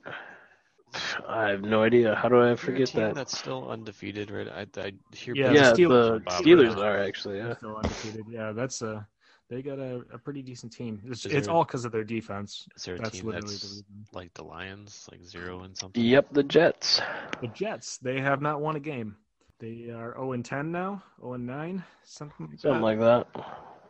I 1.27 1.49
have 1.49 1.63
no 1.63 1.83
idea. 1.83 2.15
How 2.15 2.29
do 2.29 2.43
I 2.43 2.55
forget 2.55 2.89
team 2.89 3.01
that? 3.01 3.15
that's 3.15 3.37
still 3.37 3.71
undefeated, 3.71 4.31
right? 4.31 4.49
I, 4.49 4.81
I 4.81 4.93
hear 5.15 5.35
Yeah, 5.35 5.51
yeah, 5.53 5.71
the 5.73 5.77
Steelers- 5.83 6.25
the 6.25 6.31
Steelers 6.31 6.77
are 6.77 6.99
actually. 7.03 7.39
Yeah. 7.39 7.57
still 7.57 7.77
undefeated. 7.77 8.27
Yeah, 8.29 8.53
that's 8.53 8.83
a 8.83 9.07
they 9.53 9.61
got 9.63 9.79
a, 9.79 10.03
a 10.13 10.19
pretty 10.19 10.41
decent 10.43 10.73
team. 10.73 11.03
It's, 11.07 11.27
Is 11.27 11.33
it's 11.33 11.47
there- 11.47 11.55
all 11.55 11.65
because 11.65 11.85
of 11.85 11.93
their 11.93 12.05
defense. 12.05 12.67
Is 12.77 12.85
there 12.85 12.95
a 12.95 12.99
That's 12.99 13.11
team 13.19 13.27
literally 13.27 13.47
the 13.49 13.53
reason. 13.53 13.85
like 14.13 14.33
the 14.35 14.45
Lions, 14.45 15.07
like 15.11 15.23
zero 15.25 15.61
and 15.65 15.77
something? 15.77 16.03
Yep, 16.03 16.29
the 16.33 16.43
Jets. 16.43 17.01
The 17.41 17.49
Jets, 17.49 17.99
they 17.99 18.21
have 18.21 18.41
not 18.41 18.61
won 18.61 18.77
a 18.77 18.81
game. 18.81 19.17
They 19.59 19.91
are 19.91 20.15
0 20.15 20.33
and 20.33 20.45
10 20.45 20.73
now, 20.73 21.03
0 21.21 21.35
and 21.35 21.47
9, 21.47 21.85
something 22.03 22.49
like 22.51 22.59
Something 22.59 22.81
that. 22.81 22.85
like 22.85 22.99
that. 22.99 23.27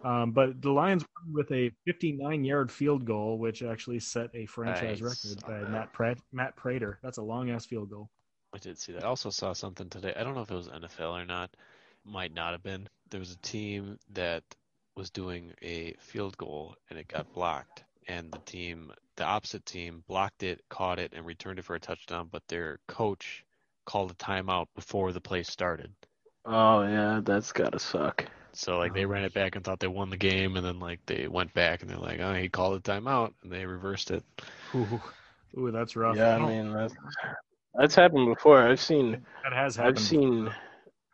Um, 0.06 0.32
but 0.32 0.60
the 0.60 0.70
Lions 0.70 1.04
won 1.24 1.32
with 1.34 1.50
a 1.52 1.70
59 1.86 2.44
yard 2.44 2.70
field 2.72 3.04
goal, 3.06 3.38
which 3.38 3.62
actually 3.62 4.00
set 4.00 4.28
a 4.34 4.44
franchise 4.46 5.00
Nice. 5.00 5.24
record 5.36 5.46
by 5.64 5.70
Matt 5.70 5.92
Pratt, 5.92 6.18
Matt 6.32 6.56
Prater. 6.56 6.98
That's 7.02 7.18
a 7.18 7.22
long 7.22 7.50
ass 7.50 7.64
field 7.64 7.88
goal. 7.88 8.10
I 8.52 8.58
did 8.58 8.78
see 8.78 8.92
that. 8.92 9.04
I 9.04 9.06
also 9.06 9.30
saw 9.30 9.52
something 9.54 9.88
today. 9.88 10.12
I 10.14 10.24
don't 10.24 10.34
know 10.34 10.42
if 10.42 10.50
it 10.50 10.54
was 10.56 10.68
NFL 10.68 11.12
or 11.22 11.24
not. 11.24 11.54
Might 12.04 12.34
not 12.34 12.52
have 12.52 12.62
been. 12.64 12.88
There 13.10 13.20
was 13.20 13.30
a 13.32 13.38
team 13.38 13.98
that 14.12 14.42
was 14.96 15.10
doing 15.10 15.52
a 15.62 15.94
field 15.98 16.36
goal 16.36 16.76
and 16.90 16.98
it 16.98 17.08
got 17.08 17.32
blocked. 17.32 17.84
And 18.08 18.32
the 18.32 18.38
team, 18.38 18.92
the 19.16 19.24
opposite 19.24 19.64
team, 19.64 20.02
blocked 20.08 20.42
it, 20.42 20.60
caught 20.68 20.98
it, 20.98 21.12
and 21.14 21.24
returned 21.24 21.58
it 21.58 21.64
for 21.64 21.76
a 21.76 21.80
touchdown. 21.80 22.28
But 22.30 22.42
their 22.48 22.78
coach 22.88 23.44
called 23.84 24.10
a 24.10 24.14
timeout 24.14 24.66
before 24.74 25.12
the 25.12 25.20
play 25.20 25.42
started. 25.44 25.92
Oh 26.44 26.82
yeah, 26.82 27.20
that's 27.24 27.52
gotta 27.52 27.78
suck. 27.78 28.24
So 28.52 28.78
like 28.78 28.92
they 28.92 29.04
Oh. 29.04 29.08
ran 29.08 29.24
it 29.24 29.32
back 29.32 29.54
and 29.56 29.64
thought 29.64 29.78
they 29.80 29.86
won 29.86 30.10
the 30.10 30.16
game, 30.16 30.56
and 30.56 30.66
then 30.66 30.80
like 30.80 31.00
they 31.06 31.28
went 31.28 31.54
back 31.54 31.80
and 31.82 31.90
they're 31.90 31.96
like, 31.96 32.20
oh, 32.20 32.34
he 32.34 32.48
called 32.48 32.76
a 32.76 32.80
timeout, 32.80 33.32
and 33.42 33.52
they 33.52 33.64
reversed 33.64 34.10
it. 34.10 34.24
Ooh, 34.74 35.00
ooh 35.56 35.70
that's 35.70 35.94
rough. 35.96 36.16
Yeah, 36.16 36.36
I 36.36 36.40
oh. 36.40 36.46
mean 36.46 36.72
that's 36.72 36.94
that's 37.74 37.94
happened 37.94 38.34
before. 38.34 38.60
I've 38.60 38.80
seen 38.80 39.24
that 39.44 39.52
has 39.52 39.76
happened. 39.76 39.98
I've 39.98 40.02
seen 40.02 40.50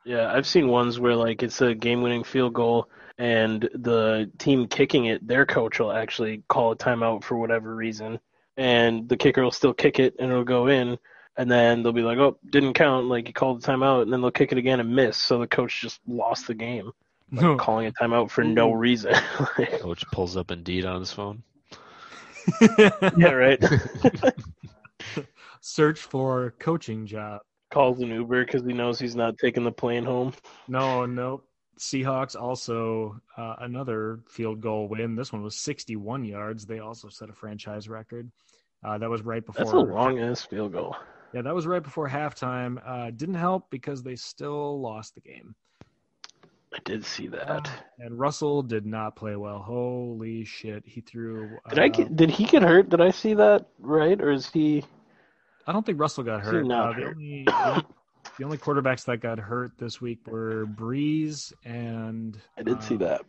yeah, 0.05 0.33
I've 0.33 0.47
seen 0.47 0.69
ones 0.69 0.99
where 0.99 1.15
like 1.15 1.43
it's 1.43 1.61
a 1.61 1.75
game-winning 1.75 2.25
field 2.25 2.55
goal 2.55 2.89
and 3.19 3.69
the 3.75 4.31
team 4.39 4.67
kicking 4.69 5.07
it, 5.07 5.27
their 5.27 5.45
coach 5.45 5.79
will 5.81 5.93
actually 5.93 6.43
call 6.49 6.73
a 6.73 6.77
timeout 6.77 7.25
for 7.25 7.37
whatever 7.37 7.75
reason, 7.75 8.19
and 8.57 9.09
the 9.09 9.17
kicker 9.17 9.43
will 9.43 9.51
still 9.51 9.75
kick 9.75 9.99
it 9.99 10.15
and 10.19 10.31
it'll 10.31 10.45
go 10.45 10.69
in, 10.69 10.97
and 11.37 11.51
then 11.51 11.83
they'll 11.83 11.93
be 11.93 12.03
like, 12.03 12.19
"Oh, 12.19 12.39
didn't 12.51 12.75
count," 12.75 13.07
like 13.07 13.27
you 13.29 13.35
called 13.35 13.61
the 13.63 13.67
timeout, 13.67 14.03
and 14.03 14.13
then 14.13 14.21
they'll 14.21 14.31
kick 14.31 14.53
it 14.53 14.59
again 14.59 14.81
and 14.81 14.95
miss, 14.95 15.17
so 15.17 15.39
the 15.39 15.47
coach 15.47 15.81
just 15.81 16.01
lost 16.07 16.47
the 16.47 16.55
game, 16.55 16.91
No. 17.31 17.57
calling 17.59 17.87
a 17.87 17.93
timeout 17.93 18.31
for 18.31 18.45
no 18.45 18.73
reason. 18.73 19.15
Coach 19.81 20.05
pulls 20.13 20.37
up 20.37 20.51
Indeed 20.51 20.85
on 20.85 21.01
his 21.01 21.13
phone. 21.13 21.43
yeah, 23.19 23.33
right. 23.33 23.63
Search 25.61 25.99
for 26.01 26.55
coaching 26.59 27.07
job. 27.07 27.43
Calls 27.71 28.01
an 28.01 28.09
Uber 28.09 28.45
because 28.47 28.65
he 28.65 28.73
knows 28.73 28.99
he's 28.99 29.17
not 29.17 29.37
taking 29.39 29.65
the 29.65 29.73
plane 29.73 30.05
home. 30.05 30.33
No, 30.69 31.05
no. 31.05 31.43
Seahawks 31.79 32.35
also 32.41 33.21
uh, 33.37 33.57
another 33.61 34.21
field 34.29 34.61
goal 34.61 34.89
win. 34.89 35.15
This 35.15 35.33
one 35.33 35.43
was 35.43 35.57
61 35.57 36.25
yards. 36.25 36.67
They 36.67 36.81
also 36.81 37.09
set 37.09 37.31
a 37.31 37.33
franchise 37.33 37.89
record. 37.89 38.31
Uh, 38.85 38.99
that 38.99 39.09
was 39.11 39.23
right 39.23 39.45
before. 39.45 39.65
That's 39.65 39.75
a 39.75 39.79
long 39.79 40.19
ass 40.19 40.43
field 40.43 40.73
goal. 40.73 40.97
Yeah, 41.33 41.43
that 41.43 41.55
was 41.55 41.67
right 41.67 41.83
before 41.83 42.09
halftime. 42.09 42.81
Uh, 42.87 43.11
didn't 43.11 43.35
help 43.35 43.71
because 43.71 44.03
they 44.03 44.17
still 44.17 44.81
lost 44.81 45.15
the 45.15 45.21
game. 45.21 45.55
I 46.73 46.79
did 46.85 47.05
see 47.05 47.29
that. 47.29 47.71
And 47.99 48.19
Russell 48.19 48.63
did 48.63 48.85
not 48.85 49.17
play 49.17 49.37
well. 49.37 49.59
Holy 49.59 50.45
shit, 50.45 50.83
he 50.87 51.01
threw. 51.01 51.57
Did 51.71 51.79
I 51.79 51.87
uh, 51.87 51.89
get, 51.89 52.17
did 52.17 52.31
he 52.31 52.45
get 52.45 52.63
hurt? 52.63 52.91
Did 52.91 53.01
I 53.01 53.11
see 53.11 53.35
that 53.35 53.67
right, 53.79 54.21
or 54.21 54.31
is 54.31 54.51
he? 54.51 54.85
I 55.67 55.73
don't 55.73 55.85
think 55.85 56.01
Russell 56.01 56.25
got 56.25 56.43
He 56.43 56.47
hurt. 56.47 56.67
not 56.67 56.95
Uh, 56.95 57.01
the 57.01 57.07
only 57.07 57.47
the 58.39 58.45
only 58.45 58.57
quarterbacks 58.57 59.05
that 59.05 59.19
got 59.21 59.39
hurt 59.39 59.73
this 59.79 60.01
week 60.01 60.21
were 60.27 60.67
Brees 60.67 61.53
and 61.65 62.39
I 62.57 62.63
did 62.63 62.83
see 62.83 62.95
uh, 62.95 62.99
that. 62.99 63.23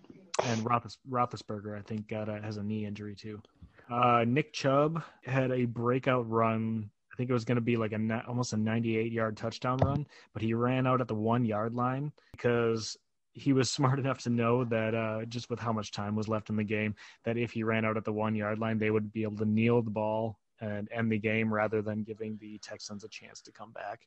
and 0.43 0.63
Roethlis, 0.63 0.97
Roethlisberger. 1.09 1.77
I 1.77 1.81
think 1.81 2.07
got 2.07 2.29
a, 2.29 2.39
has 2.41 2.57
a 2.57 2.63
knee 2.63 2.85
injury 2.85 3.15
too. 3.15 3.41
Uh, 3.89 4.23
Nick 4.27 4.53
Chubb 4.53 5.03
had 5.25 5.51
a 5.51 5.65
breakout 5.65 6.29
run. 6.29 6.89
I 7.11 7.15
think 7.17 7.29
it 7.29 7.33
was 7.33 7.43
going 7.43 7.55
to 7.55 7.61
be 7.61 7.75
like 7.75 7.91
a 7.91 8.23
almost 8.27 8.53
a 8.53 8.57
98 8.57 9.11
yard 9.11 9.35
touchdown 9.35 9.77
run, 9.79 10.05
but 10.33 10.43
he 10.43 10.53
ran 10.53 10.85
out 10.85 11.01
at 11.01 11.07
the 11.07 11.15
one 11.15 11.43
yard 11.43 11.73
line 11.73 12.11
because 12.31 12.95
he 13.33 13.51
was 13.51 13.69
smart 13.71 13.97
enough 13.97 14.19
to 14.19 14.29
know 14.29 14.63
that 14.65 14.93
uh, 14.93 15.25
just 15.25 15.49
with 15.49 15.59
how 15.59 15.73
much 15.73 15.91
time 15.91 16.15
was 16.15 16.27
left 16.27 16.51
in 16.51 16.55
the 16.55 16.63
game, 16.63 16.93
that 17.25 17.35
if 17.35 17.51
he 17.51 17.63
ran 17.63 17.83
out 17.83 17.97
at 17.97 18.05
the 18.05 18.13
one 18.13 18.35
yard 18.35 18.59
line, 18.59 18.77
they 18.77 18.91
would 18.91 19.11
be 19.11 19.23
able 19.23 19.37
to 19.37 19.45
kneel 19.45 19.81
the 19.81 19.89
ball 19.89 20.37
and 20.61 20.87
end 20.91 21.11
the 21.11 21.17
game 21.17 21.51
rather 21.51 21.81
than 21.81 22.03
giving 22.03 22.37
the 22.39 22.59
Texans 22.59 23.03
a 23.03 23.09
chance 23.09 23.41
to 23.41 23.51
come 23.51 23.71
back. 23.71 24.01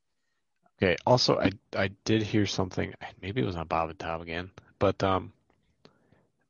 Okay. 0.79 0.97
Also, 1.07 1.39
I 1.39 1.53
I 1.77 1.91
did 2.05 2.23
hear 2.23 2.47
something. 2.47 2.95
Maybe 3.21 3.41
it 3.41 3.47
was 3.47 3.57
on 3.57 3.67
Bob 3.67 3.91
and 3.91 3.99
Tom 3.99 4.21
again, 4.21 4.51
but 4.79 5.03
um, 5.03 5.33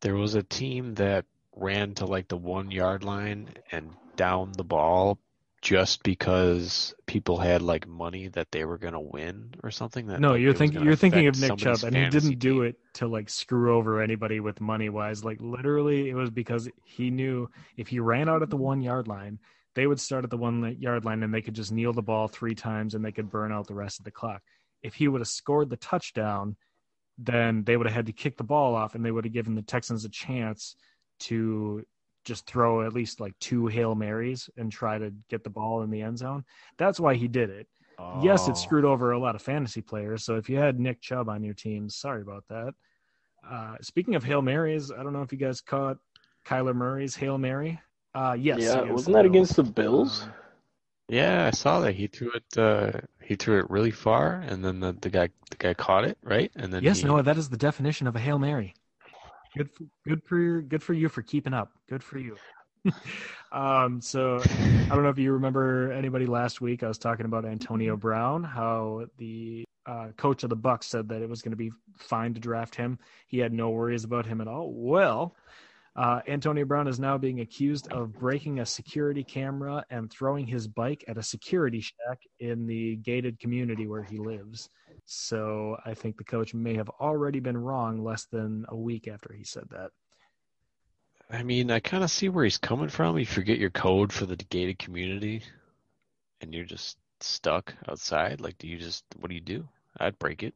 there 0.00 0.16
was 0.16 0.34
a 0.34 0.42
team 0.42 0.94
that 0.94 1.24
ran 1.54 1.94
to 1.94 2.06
like 2.06 2.28
the 2.28 2.36
one 2.36 2.70
yard 2.70 3.04
line 3.04 3.48
and 3.70 3.90
down 4.16 4.52
the 4.52 4.64
ball 4.64 5.18
just 5.62 6.02
because 6.02 6.92
people 7.06 7.38
had 7.38 7.62
like 7.62 7.86
money 7.86 8.26
that 8.28 8.50
they 8.50 8.64
were 8.64 8.78
gonna 8.78 9.00
win 9.00 9.54
or 9.62 9.70
something. 9.70 10.08
That 10.08 10.20
No, 10.20 10.32
like, 10.32 10.40
you're 10.40 10.52
thinking 10.54 10.82
you're 10.82 10.96
thinking 10.96 11.28
of 11.28 11.40
Nick 11.40 11.56
Chubb, 11.56 11.84
and 11.84 11.96
he 11.96 12.06
didn't 12.06 12.38
do 12.40 12.54
team. 12.54 12.64
it 12.64 12.76
to 12.94 13.06
like 13.06 13.30
screw 13.30 13.76
over 13.76 14.02
anybody 14.02 14.40
with 14.40 14.60
money 14.60 14.88
wise. 14.88 15.24
Like 15.24 15.40
literally, 15.40 16.10
it 16.10 16.14
was 16.14 16.30
because 16.30 16.68
he 16.84 17.10
knew 17.10 17.48
if 17.76 17.88
he 17.88 18.00
ran 18.00 18.28
out 18.28 18.42
at 18.42 18.50
the 18.50 18.56
one 18.56 18.82
yard 18.82 19.06
line, 19.06 19.38
they 19.74 19.86
would 19.86 20.00
start 20.00 20.24
at 20.24 20.30
the 20.30 20.36
one 20.36 20.76
yard 20.78 21.04
line 21.04 21.22
and 21.22 21.32
they 21.32 21.42
could 21.42 21.54
just 21.54 21.72
kneel 21.72 21.92
the 21.92 22.02
ball 22.02 22.28
three 22.28 22.54
times 22.54 22.94
and 22.94 23.04
they 23.04 23.12
could 23.12 23.30
burn 23.30 23.52
out 23.52 23.66
the 23.66 23.74
rest 23.74 23.98
of 23.98 24.04
the 24.04 24.10
clock. 24.10 24.42
If 24.82 24.94
he 24.94 25.08
would 25.08 25.20
have 25.20 25.28
scored 25.28 25.70
the 25.70 25.76
touchdown, 25.76 26.56
then 27.18 27.62
they 27.64 27.76
would 27.76 27.86
have 27.86 27.94
had 27.94 28.06
to 28.06 28.12
kick 28.12 28.36
the 28.36 28.44
ball 28.44 28.74
off 28.74 28.94
and 28.94 29.04
they 29.04 29.10
would 29.10 29.24
have 29.24 29.32
given 29.32 29.54
the 29.54 29.62
Texans 29.62 30.04
a 30.04 30.08
chance 30.08 30.76
to 31.20 31.84
just 32.24 32.46
throw 32.46 32.84
at 32.86 32.92
least 32.92 33.20
like 33.20 33.32
two 33.40 33.66
Hail 33.66 33.94
Marys 33.94 34.48
and 34.56 34.70
try 34.70 34.98
to 34.98 35.12
get 35.28 35.42
the 35.44 35.50
ball 35.50 35.82
in 35.82 35.90
the 35.90 36.02
end 36.02 36.18
zone. 36.18 36.44
That's 36.78 37.00
why 37.00 37.14
he 37.14 37.28
did 37.28 37.50
it. 37.50 37.66
Yes, 38.22 38.48
it 38.48 38.52
Oh. 38.52 38.54
screwed 38.54 38.84
over 38.84 39.12
a 39.12 39.18
lot 39.18 39.36
of 39.36 39.42
fantasy 39.42 39.80
players. 39.80 40.24
So 40.24 40.36
if 40.36 40.48
you 40.50 40.56
had 40.58 40.80
Nick 40.80 41.00
Chubb 41.00 41.28
on 41.28 41.44
your 41.44 41.54
team, 41.54 41.88
sorry 41.88 42.22
about 42.22 42.44
that. 42.48 42.74
Uh, 43.48 43.76
speaking 43.80 44.14
of 44.16 44.24
Hail 44.24 44.42
Marys, 44.42 44.90
I 44.90 45.02
don't 45.02 45.12
know 45.12 45.22
if 45.22 45.30
you 45.32 45.38
guys 45.38 45.60
caught 45.60 45.98
Kyler 46.44 46.74
Murray's 46.74 47.14
Hail 47.16 47.38
Mary. 47.38 47.80
Uh, 48.14 48.36
yes. 48.38 48.60
yeah, 48.60 48.82
wasn't 48.82 49.14
that 49.14 49.24
against 49.24 49.56
the 49.56 49.62
Bills? 49.62 50.22
Um, 50.22 50.32
Yeah, 51.08 51.46
I 51.46 51.50
saw 51.50 51.80
that 51.80 51.94
he 51.94 52.06
threw 52.06 52.32
it. 52.32 52.58
Uh, 52.58 53.00
he 53.22 53.36
threw 53.36 53.58
it 53.58 53.70
really 53.70 53.90
far, 53.90 54.42
and 54.46 54.64
then 54.64 54.80
the, 54.80 54.92
the 55.00 55.10
guy 55.10 55.28
the 55.50 55.56
guy 55.56 55.74
caught 55.74 56.04
it 56.04 56.18
right, 56.22 56.50
and 56.56 56.72
then 56.72 56.82
yes, 56.82 57.00
he, 57.00 57.06
Noah, 57.06 57.22
that 57.22 57.38
is 57.38 57.48
the 57.48 57.56
definition 57.56 58.06
of 58.06 58.16
a 58.16 58.18
Hail 58.20 58.38
Mary. 58.38 58.74
Good, 59.56 59.70
for, 59.70 59.84
good 60.06 60.22
for 60.24 60.38
your, 60.38 60.62
good 60.62 60.82
for 60.82 60.94
you 60.94 61.08
for 61.08 61.22
keeping 61.22 61.52
up. 61.52 61.72
Good 61.88 62.02
for 62.02 62.18
you. 62.18 62.36
um, 63.52 64.00
so 64.00 64.40
I 64.42 64.88
don't 64.88 65.02
know 65.02 65.10
if 65.10 65.18
you 65.18 65.32
remember 65.32 65.92
anybody 65.92 66.26
last 66.26 66.60
week. 66.60 66.82
I 66.82 66.88
was 66.88 66.98
talking 66.98 67.26
about 67.26 67.44
Antonio 67.44 67.96
Brown, 67.96 68.42
how 68.44 69.06
the 69.18 69.64
uh, 69.86 70.08
coach 70.16 70.42
of 70.42 70.50
the 70.50 70.56
Bucks 70.56 70.86
said 70.86 71.08
that 71.08 71.22
it 71.22 71.28
was 71.28 71.42
going 71.42 71.52
to 71.52 71.56
be 71.56 71.70
fine 71.98 72.34
to 72.34 72.40
draft 72.40 72.74
him. 72.74 72.98
He 73.26 73.38
had 73.38 73.52
no 73.52 73.70
worries 73.70 74.04
about 74.04 74.26
him 74.26 74.40
at 74.40 74.48
all. 74.48 74.72
Well, 74.72 75.36
uh, 75.94 76.20
Antonio 76.26 76.64
Brown 76.64 76.88
is 76.88 76.98
now 76.98 77.18
being 77.18 77.40
accused 77.40 77.92
of 77.92 78.14
breaking 78.14 78.60
a 78.60 78.66
security 78.66 79.22
camera 79.22 79.84
and 79.90 80.10
throwing 80.10 80.46
his 80.46 80.66
bike 80.66 81.04
at 81.06 81.18
a 81.18 81.22
security 81.22 81.80
shack 81.80 82.20
in 82.40 82.66
the 82.66 82.96
gated 82.96 83.38
community 83.38 83.86
where 83.86 84.02
he 84.02 84.16
lives. 84.16 84.70
So 85.04 85.76
I 85.84 85.92
think 85.92 86.16
the 86.16 86.24
coach 86.24 86.54
may 86.54 86.74
have 86.76 86.88
already 86.88 87.40
been 87.40 87.58
wrong 87.58 88.02
less 88.02 88.24
than 88.24 88.64
a 88.68 88.76
week 88.76 89.06
after 89.06 89.34
he 89.34 89.44
said 89.44 89.64
that. 89.70 89.90
I 91.30 91.42
mean, 91.42 91.70
I 91.70 91.80
kind 91.80 92.04
of 92.04 92.10
see 92.10 92.28
where 92.28 92.44
he's 92.44 92.58
coming 92.58 92.88
from. 92.88 93.18
You 93.18 93.26
forget 93.26 93.58
your 93.58 93.70
code 93.70 94.12
for 94.12 94.26
the 94.26 94.36
gated 94.36 94.78
community, 94.78 95.42
and 96.40 96.54
you're 96.54 96.64
just 96.64 96.98
stuck 97.20 97.74
outside. 97.88 98.40
Like, 98.40 98.58
do 98.58 98.66
you 98.66 98.78
just 98.78 99.04
what 99.18 99.28
do 99.28 99.34
you 99.34 99.40
do? 99.40 99.68
I'd 99.98 100.18
break 100.18 100.42
it. 100.42 100.54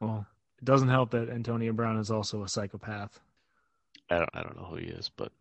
Well, 0.00 0.26
it 0.58 0.64
doesn't 0.64 0.88
help 0.88 1.10
that 1.10 1.30
Antonio 1.30 1.72
Brown 1.72 1.98
is 1.98 2.10
also 2.10 2.42
a 2.42 2.48
psychopath. 2.48 3.20
I 4.10 4.18
don't 4.18 4.30
I 4.34 4.42
don't 4.42 4.56
know 4.56 4.64
who 4.64 4.76
he 4.76 4.86
is, 4.86 5.08
but 5.08 5.32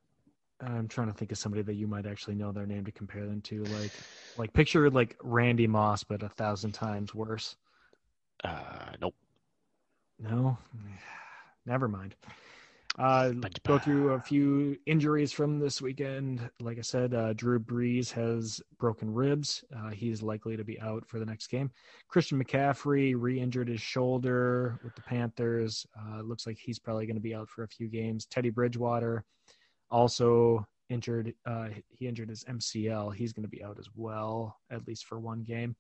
I'm 0.62 0.88
trying 0.88 1.07
to 1.07 1.13
think 1.13 1.31
of 1.31 1.38
somebody 1.38 1.63
that 1.63 1.75
you 1.75 1.88
might 1.88 2.05
actually 2.05 2.36
know 2.36 2.51
their 2.51 2.65
name 2.65 2.86
to 2.86 2.91
compare 2.91 3.25
them 3.25 3.41
to. 3.41 3.65
Like, 3.65 4.01
like 4.36 4.53
picture 4.53 4.89
like 4.89 5.17
Randy 5.22 5.67
Moss, 5.67 6.03
but 6.03 6.24
a 6.24 6.29
thousand 6.29 6.72
times 6.74 7.13
worse. 7.13 7.55
uh, 8.43 8.91
nope. 9.01 9.15
No, 10.19 10.57
never 11.65 11.88
mind. 11.88 12.15
Uh, 12.97 13.33
go 13.65 13.77
through 13.77 14.13
a 14.13 14.19
few 14.19 14.77
injuries 14.85 15.33
from 15.33 15.59
this 15.59 15.81
weekend. 15.81 16.49
Like 16.61 16.77
I 16.77 16.81
said, 16.81 17.13
uh, 17.13 17.33
Drew 17.33 17.59
Brees 17.59 18.09
has 18.11 18.61
broken 18.79 19.13
ribs. 19.13 19.65
Uh, 19.75 19.89
he's 19.89 20.21
likely 20.21 20.55
to 20.55 20.63
be 20.63 20.79
out 20.79 21.05
for 21.05 21.19
the 21.19 21.25
next 21.25 21.47
game. 21.47 21.71
Christian 22.07 22.41
McCaffrey 22.41 23.13
re-injured 23.17 23.67
his 23.67 23.81
shoulder 23.81 24.79
with 24.81 24.95
the 24.95 25.01
Panthers. 25.01 25.85
Uh, 25.99 26.21
looks 26.21 26.47
like 26.47 26.57
he's 26.57 26.79
probably 26.79 27.05
going 27.05 27.17
to 27.17 27.21
be 27.21 27.35
out 27.35 27.49
for 27.49 27.63
a 27.63 27.67
few 27.67 27.89
games. 27.89 28.25
Teddy 28.27 28.49
Bridgewater 28.49 29.25
also 29.91 30.65
injured. 30.89 31.33
Uh, 31.45 31.69
he 31.89 32.07
injured 32.07 32.29
his 32.29 32.45
MCL. 32.45 33.13
He's 33.13 33.33
going 33.33 33.43
to 33.43 33.49
be 33.49 33.63
out 33.63 33.77
as 33.77 33.89
well, 33.93 34.55
at 34.71 34.87
least 34.87 35.05
for 35.05 35.19
one 35.19 35.43
game. 35.43 35.75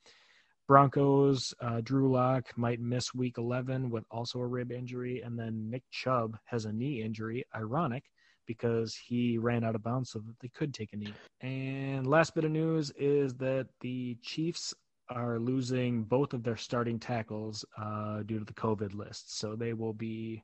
Broncos, 0.67 1.53
uh, 1.61 1.81
Drew 1.81 2.11
Lock 2.11 2.57
might 2.57 2.79
miss 2.79 3.13
week 3.13 3.37
11 3.37 3.89
with 3.89 4.03
also 4.09 4.39
a 4.39 4.47
rib 4.47 4.71
injury. 4.71 5.21
And 5.21 5.37
then 5.37 5.69
Nick 5.69 5.83
Chubb 5.91 6.37
has 6.45 6.65
a 6.65 6.73
knee 6.73 7.01
injury. 7.01 7.45
Ironic 7.55 8.03
because 8.47 8.95
he 8.95 9.37
ran 9.37 9.63
out 9.63 9.75
of 9.75 9.83
bounds 9.83 10.11
so 10.11 10.19
that 10.19 10.39
they 10.39 10.49
could 10.49 10.73
take 10.73 10.93
a 10.93 10.97
knee. 10.97 11.13
And 11.41 12.05
last 12.07 12.35
bit 12.35 12.45
of 12.45 12.51
news 12.51 12.91
is 12.97 13.33
that 13.35 13.67
the 13.81 14.17
Chiefs 14.21 14.73
are 15.09 15.39
losing 15.39 16.03
both 16.03 16.33
of 16.33 16.43
their 16.43 16.57
starting 16.57 16.99
tackles 16.99 17.63
uh, 17.77 18.23
due 18.23 18.39
to 18.39 18.45
the 18.45 18.53
COVID 18.53 18.95
list. 18.95 19.37
So 19.37 19.55
they 19.55 19.73
will 19.73 19.93
be 19.93 20.43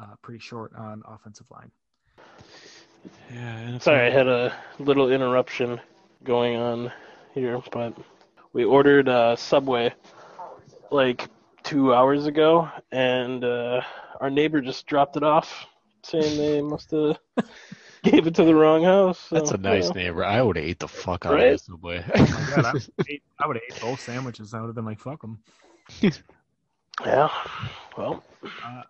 uh, 0.00 0.14
pretty 0.22 0.38
short 0.38 0.72
on 0.76 1.02
offensive 1.06 1.46
line. 1.50 1.70
Yeah. 3.32 3.78
Sorry, 3.78 4.06
I 4.06 4.10
had 4.10 4.28
a 4.28 4.54
little 4.78 5.10
interruption 5.10 5.80
going 6.24 6.56
on 6.56 6.92
here, 7.34 7.60
but 7.72 7.96
we 8.56 8.64
ordered 8.64 9.06
uh, 9.06 9.36
Subway 9.36 9.92
like 10.90 11.28
two 11.62 11.92
hours 11.92 12.24
ago, 12.24 12.70
and 12.90 13.44
uh, 13.44 13.82
our 14.18 14.30
neighbor 14.30 14.62
just 14.62 14.86
dropped 14.86 15.18
it 15.18 15.22
off, 15.22 15.66
saying 16.02 16.38
they 16.38 16.62
must 16.62 16.90
have 16.92 17.18
gave 18.02 18.26
it 18.26 18.34
to 18.36 18.44
the 18.44 18.54
wrong 18.54 18.82
house. 18.82 19.18
so, 19.28 19.34
That's 19.36 19.50
a 19.50 19.58
you 19.58 19.62
nice 19.62 19.88
know. 19.88 19.92
neighbor. 19.94 20.24
I 20.24 20.40
would 20.40 20.56
have 20.56 20.64
ate 20.64 20.78
the 20.78 20.88
fuck 20.88 21.26
out 21.26 21.34
Right? 21.34 21.48
of 21.48 21.52
this 21.52 21.66
subway. 21.66 22.02
Oh 22.16 22.46
God, 22.56 22.64
I 22.64 22.72
would 22.72 22.82
have 22.82 23.06
ate, 23.10 23.22
I 23.38 23.46
would 23.46 23.56
have 23.56 23.62
ate 23.70 23.80
both 23.82 24.00
sandwiches. 24.00 24.54
I 24.54 24.60
would 24.60 24.68
have 24.68 24.74
been 24.74 24.86
like, 24.86 25.00
fuck 25.00 25.20
them. 25.20 25.38
Yeah. 27.04 27.28
Well, 27.98 28.24
Uh, 28.64 28.82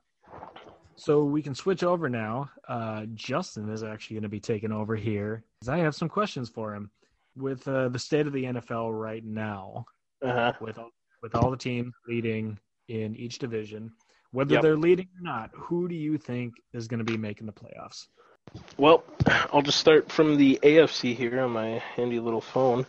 so 0.94 1.24
we 1.24 1.42
can 1.42 1.56
switch 1.56 1.82
over 1.82 2.08
now. 2.08 2.50
Uh, 2.68 3.06
Justin 3.14 3.68
is 3.68 3.82
actually 3.82 4.14
going 4.14 4.22
to 4.22 4.28
be 4.28 4.38
taking 4.38 4.70
over 4.70 4.94
here 4.94 5.42
because 5.58 5.68
I 5.68 5.78
have 5.78 5.96
some 5.96 6.08
questions 6.08 6.48
for 6.48 6.72
him. 6.72 6.92
With 7.36 7.66
uh, 7.68 7.88
the 7.88 7.98
state 7.98 8.26
of 8.26 8.32
the 8.32 8.44
NFL 8.44 8.98
right 8.98 9.24
now, 9.24 9.84
uh-huh. 10.24 10.54
with 10.60 10.78
all, 10.78 10.90
with 11.22 11.34
all 11.34 11.50
the 11.50 11.56
teams 11.56 11.92
leading 12.08 12.58
in 12.88 13.14
each 13.16 13.38
division, 13.38 13.92
whether 14.32 14.54
Yep. 14.54 14.62
they're 14.62 14.76
leading 14.76 15.06
or 15.18 15.22
not, 15.22 15.50
who 15.54 15.88
do 15.88 15.94
you 15.94 16.18
think 16.18 16.54
is 16.72 16.88
going 16.88 16.98
to 16.98 17.04
be 17.04 17.16
making 17.16 17.46
the 17.46 17.52
playoffs? 17.52 18.06
Well, 18.76 19.04
I'll 19.52 19.62
just 19.62 19.78
start 19.78 20.10
from 20.10 20.36
the 20.36 20.58
AFC 20.62 21.14
here 21.14 21.40
on 21.40 21.50
my 21.50 21.82
handy 21.94 22.20
little 22.20 22.40
phone. 22.40 22.86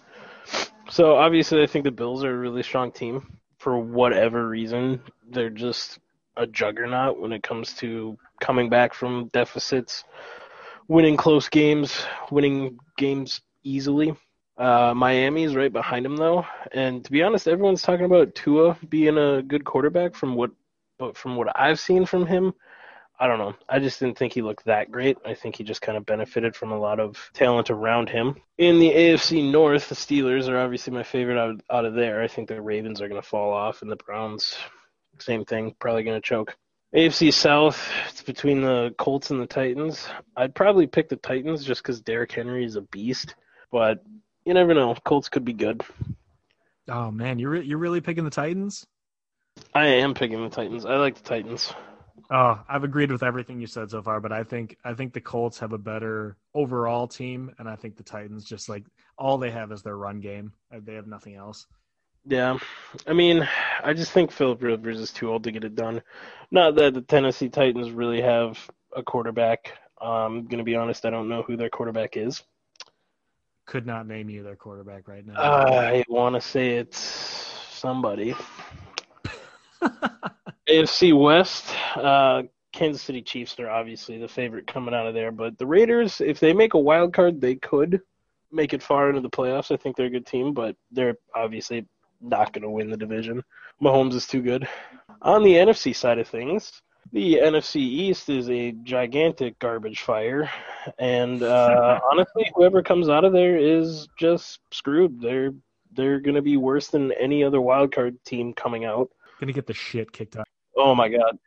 So 0.90 1.16
obviously, 1.16 1.62
I 1.64 1.68
think 1.68 1.84
the 1.84 1.92
Bills 1.92 2.24
are 2.24 2.34
a 2.34 2.38
really 2.38 2.64
strong 2.64 2.92
team. 2.92 3.40
For 3.58 3.78
whatever 3.78 4.48
reason, 4.48 5.02
they're 5.30 5.50
just 5.50 6.00
a 6.38 6.46
juggernaut 6.46 7.20
when 7.20 7.34
it 7.34 7.44
comes 7.44 7.74
to 7.76 8.18
coming 8.40 8.70
back 8.70 8.94
from 8.94 9.30
deficits, 9.34 10.04
winning 10.88 11.18
close 11.18 11.50
games, 11.50 12.06
winning 12.32 12.78
games 12.98 13.42
easily. 13.64 14.16
Uh, 14.58 14.94
Miami's 14.96 15.56
right 15.56 15.72
behind 15.72 16.06
him 16.06 16.18
though, 16.18 16.46
and 16.72 17.06
to 17.06 17.12
be 17.12 17.22
honest, 17.22 17.48
everyone's 17.48 17.84
talking 17.84 18.06
about 18.06 18.34
Tua 18.34 18.78
being 18.90 19.18
a 19.18 19.44
good 19.44 19.64
quarterback. 19.64 20.16
From 20.16 20.36
what, 20.36 20.52
but 20.98 21.16
from 21.16 21.36
what 21.36 21.48
I've 21.60 21.80
seen 21.80 22.08
from 22.08 22.26
him, 22.26 22.54
I 23.20 23.28
don't 23.28 23.40
know. 23.40 23.56
I 23.68 23.80
just 23.80 24.00
didn't 24.00 24.18
think 24.18 24.34
he 24.34 24.42
looked 24.42 24.66
that 24.66 24.92
great. 24.92 25.18
I 25.26 25.34
think 25.34 25.56
he 25.56 25.64
just 25.64 25.82
kind 25.82 25.98
of 25.98 26.06
benefited 26.06 26.56
from 26.56 26.72
a 26.72 26.80
lot 26.80 27.00
of 27.00 27.30
talent 27.34 27.70
around 27.72 28.10
him. 28.10 28.36
In 28.58 28.80
the 28.80 28.92
AFC 28.92 29.52
North, 29.52 29.90
the 29.90 29.96
Steelers 29.96 30.48
are 30.48 30.60
obviously 30.60 30.94
my 30.94 31.04
favorite 31.04 31.40
out, 31.40 31.62
out 31.72 31.86
of 31.86 31.96
there. 31.96 32.22
I 32.22 32.28
think 32.28 32.48
the 32.48 32.62
Ravens 32.62 33.02
are 33.02 33.08
going 33.08 33.22
to 33.22 33.28
fall 33.28 33.52
off, 33.52 33.82
and 33.82 33.92
the 33.92 33.96
Browns, 33.96 34.56
same 35.20 35.46
thing, 35.46 35.76
probably 35.80 36.04
going 36.04 36.20
to 36.20 36.28
choke. 36.28 36.56
AFC 36.96 37.34
South, 37.34 37.92
it's 38.10 38.22
between 38.22 38.62
the 38.62 38.94
Colts 38.98 39.32
and 39.32 39.42
the 39.42 39.48
Titans. 39.48 40.08
I'd 40.36 40.56
probably 40.56 40.88
pick 40.88 41.10
the 41.10 41.16
Titans 41.18 41.66
just 41.66 41.82
because 41.82 42.02
Derrick 42.02 42.32
Henry 42.32 42.66
is 42.66 42.76
a 42.76 42.82
beast, 42.82 43.36
but 43.72 44.04
you 44.48 44.54
never 44.54 44.74
know. 44.74 44.96
Colts 45.04 45.28
could 45.28 45.44
be 45.44 45.54
good. 45.54 45.84
Oh 46.88 47.12
man, 47.12 47.38
you're 47.38 47.50
re- 47.50 47.66
you're 47.66 47.78
really 47.78 48.00
picking 48.00 48.24
the 48.24 48.30
Titans? 48.30 48.88
I 49.74 49.88
am 49.88 50.14
picking 50.14 50.42
the 50.42 50.50
Titans. 50.50 50.86
I 50.86 50.96
like 50.96 51.16
the 51.16 51.24
Titans. 51.24 51.74
Oh, 52.32 52.60
I've 52.70 52.86
agreed 52.86 53.12
with 53.12 53.24
everything 53.24 53.60
you 53.60 53.68
said 53.68 53.92
so 53.92 54.02
far, 54.02 54.22
but 54.22 54.32
I 54.32 54.44
think 54.44 54.78
I 54.86 54.94
think 54.94 55.12
the 55.12 55.20
Colts 55.22 55.60
have 55.60 55.74
a 55.74 55.78
better 55.78 56.38
overall 56.56 57.08
team, 57.08 57.54
and 57.60 57.68
I 57.68 57.76
think 57.76 57.98
the 57.98 58.04
Titans 58.04 58.46
just 58.46 58.70
like 58.70 58.86
all 59.18 59.38
they 59.38 59.52
have 59.52 59.72
is 59.74 59.84
their 59.84 59.98
run 59.98 60.22
game. 60.22 60.54
Uh, 60.74 60.80
They 60.82 60.94
have 60.94 61.08
nothing 61.08 61.36
else. 61.36 61.68
Yeah, 62.26 62.58
I 63.06 63.14
mean, 63.14 63.48
I 63.84 63.94
just 63.94 64.12
think 64.12 64.32
Philip 64.32 64.62
Rivers 64.64 65.00
is 65.00 65.12
too 65.12 65.30
old 65.30 65.44
to 65.44 65.52
get 65.52 65.64
it 65.66 65.76
done. 65.76 66.02
Not 66.52 66.76
that 66.76 66.94
the 66.94 67.02
Tennessee 67.02 67.50
Titans 67.50 67.92
really 67.92 68.22
have 68.22 68.58
a 68.96 69.04
quarterback. 69.04 69.74
I'm 70.02 70.46
gonna 70.46 70.64
be 70.64 70.76
honest, 70.76 71.06
I 71.06 71.10
don't 71.10 71.28
know 71.30 71.42
who 71.44 71.58
their 71.58 71.70
quarterback 71.70 72.16
is. 72.16 72.44
Could 73.68 73.86
not 73.86 74.08
name 74.08 74.30
you 74.30 74.44
their 74.44 74.56
quarterback 74.56 75.08
right 75.08 75.26
now. 75.26 75.34
I 75.36 76.04
want 76.08 76.36
to 76.36 76.42
say 76.42 76.78
it's 76.78 76.98
somebody. 77.70 78.34
AFC 80.70 81.18
West, 81.18 81.66
uh, 81.96 82.44
Kansas 82.72 83.02
City 83.02 83.22
Chiefs 83.22 83.60
are 83.60 83.70
obviously 83.70 84.18
the 84.18 84.28
favorite 84.28 84.68
coming 84.68 84.94
out 84.94 85.06
of 85.06 85.14
there, 85.14 85.32
but 85.32 85.58
the 85.58 85.68
Raiders, 85.68 86.22
if 86.22 86.40
they 86.40 86.54
make 86.54 86.74
a 86.76 86.80
wild 86.80 87.14
card, 87.14 87.42
they 87.42 87.56
could 87.56 88.02
make 88.52 88.74
it 88.74 88.82
far 88.82 89.10
into 89.10 89.22
the 89.22 89.30
playoffs. 89.30 89.72
I 89.72 89.78
think 89.78 89.96
they're 89.96 90.08
a 90.08 90.12
good 90.12 90.26
team, 90.26 90.54
but 90.54 90.76
they're 90.92 91.18
obviously 91.36 91.86
not 92.22 92.54
going 92.54 92.64
to 92.64 92.70
win 92.70 92.90
the 92.90 92.98
division. 92.98 93.44
Mahomes 93.82 94.14
is 94.14 94.28
too 94.28 94.42
good. 94.42 94.68
On 95.22 95.44
the 95.44 95.54
NFC 95.54 95.96
side 95.96 96.20
of 96.20 96.28
things, 96.28 96.82
the 97.12 97.36
NFC 97.36 97.78
East 97.78 98.30
is 98.30 98.50
a 98.50 98.72
gigantic 98.84 99.58
garbage 99.60 100.02
fire, 100.02 100.50
and 101.00 101.42
uh, 101.44 102.00
honestly, 102.12 102.52
whoever 102.56 102.82
comes 102.82 103.10
out 103.10 103.24
of 103.26 103.34
there 103.34 103.58
is 103.58 104.08
just 104.18 104.60
screwed. 104.72 105.22
They're 105.22 105.54
they're 105.96 106.20
going 106.20 106.36
to 106.36 106.42
be 106.42 106.58
worse 106.58 106.88
than 106.90 107.12
any 107.14 107.44
other 107.44 107.62
wild 107.62 107.92
card 107.94 108.24
team 108.26 108.54
coming 108.54 108.86
out. 108.86 109.10
Gonna 109.40 109.54
get 109.54 109.68
the 109.68 109.74
shit 109.74 110.12
kicked 110.12 110.36
out. 110.38 110.46
Oh 110.76 110.94
my 110.94 111.10
god. 111.10 111.38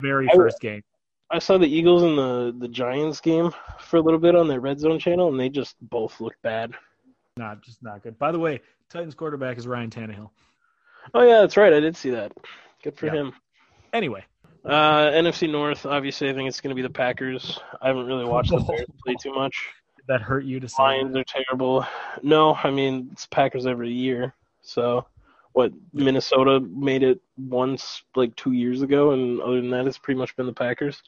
Very 0.00 0.28
I- 0.30 0.34
first 0.34 0.60
game. 0.60 0.82
I 1.30 1.38
saw 1.38 1.56
the 1.58 1.66
Eagles 1.66 2.02
and 2.02 2.16
the, 2.18 2.54
the 2.58 2.68
Giants 2.68 3.20
game 3.20 3.50
for 3.80 3.96
a 3.96 4.00
little 4.00 4.20
bit 4.20 4.36
on 4.36 4.46
their 4.46 4.60
red 4.60 4.78
zone 4.78 4.98
channel, 4.98 5.28
and 5.30 5.40
they 5.40 5.48
just 5.48 5.74
both 5.80 6.20
looked 6.20 6.40
bad. 6.42 6.74
Not 7.36 7.62
just 7.62 7.82
not 7.82 8.02
good. 8.02 8.18
By 8.18 8.30
the 8.30 8.38
way, 8.38 8.60
Titans 8.90 9.14
quarterback 9.14 9.56
is 9.58 9.66
Ryan 9.66 9.90
Tannehill. 9.90 10.30
Oh 11.14 11.22
yeah, 11.22 11.40
that's 11.40 11.56
right. 11.56 11.72
I 11.72 11.80
did 11.80 11.96
see 11.96 12.10
that. 12.10 12.32
Good 12.82 12.96
for 12.96 13.06
Yeah. 13.06 13.12
him. 13.14 13.32
Anyway, 13.92 14.24
Uh, 14.64 15.10
NFC 15.10 15.50
North, 15.50 15.84
obviously, 15.84 16.30
I 16.30 16.32
think 16.32 16.48
it's 16.48 16.60
going 16.60 16.70
to 16.70 16.74
be 16.74 16.82
the 16.86 16.92
Packers. 16.92 17.58
I 17.82 17.88
haven't 17.88 18.06
really 18.06 18.24
watched 18.24 18.50
the 18.50 18.60
Bears 18.68 18.86
play 19.04 19.14
too 19.20 19.32
much. 19.34 19.68
did 19.96 20.06
that 20.06 20.22
hurt 20.22 20.44
you 20.44 20.58
to 20.60 20.68
say? 20.68 20.82
Lions 20.82 21.16
are 21.16 21.24
terrible. 21.24 21.86
No, 22.22 22.54
I 22.54 22.70
mean 22.70 23.10
it's 23.12 23.26
Packers 23.26 23.66
every 23.66 23.92
year. 23.92 24.34
So, 24.62 25.06
what 25.52 25.72
Minnesota 25.92 26.60
made 26.60 27.02
it 27.02 27.20
once 27.36 28.02
like 28.16 28.34
two 28.36 28.52
years 28.52 28.80
ago, 28.80 29.10
and 29.10 29.40
other 29.40 29.56
than 29.56 29.70
that, 29.70 29.86
it's 29.86 29.98
pretty 29.98 30.18
much 30.18 30.34
been 30.36 30.46
the 30.46 30.52
Packers. 30.52 31.02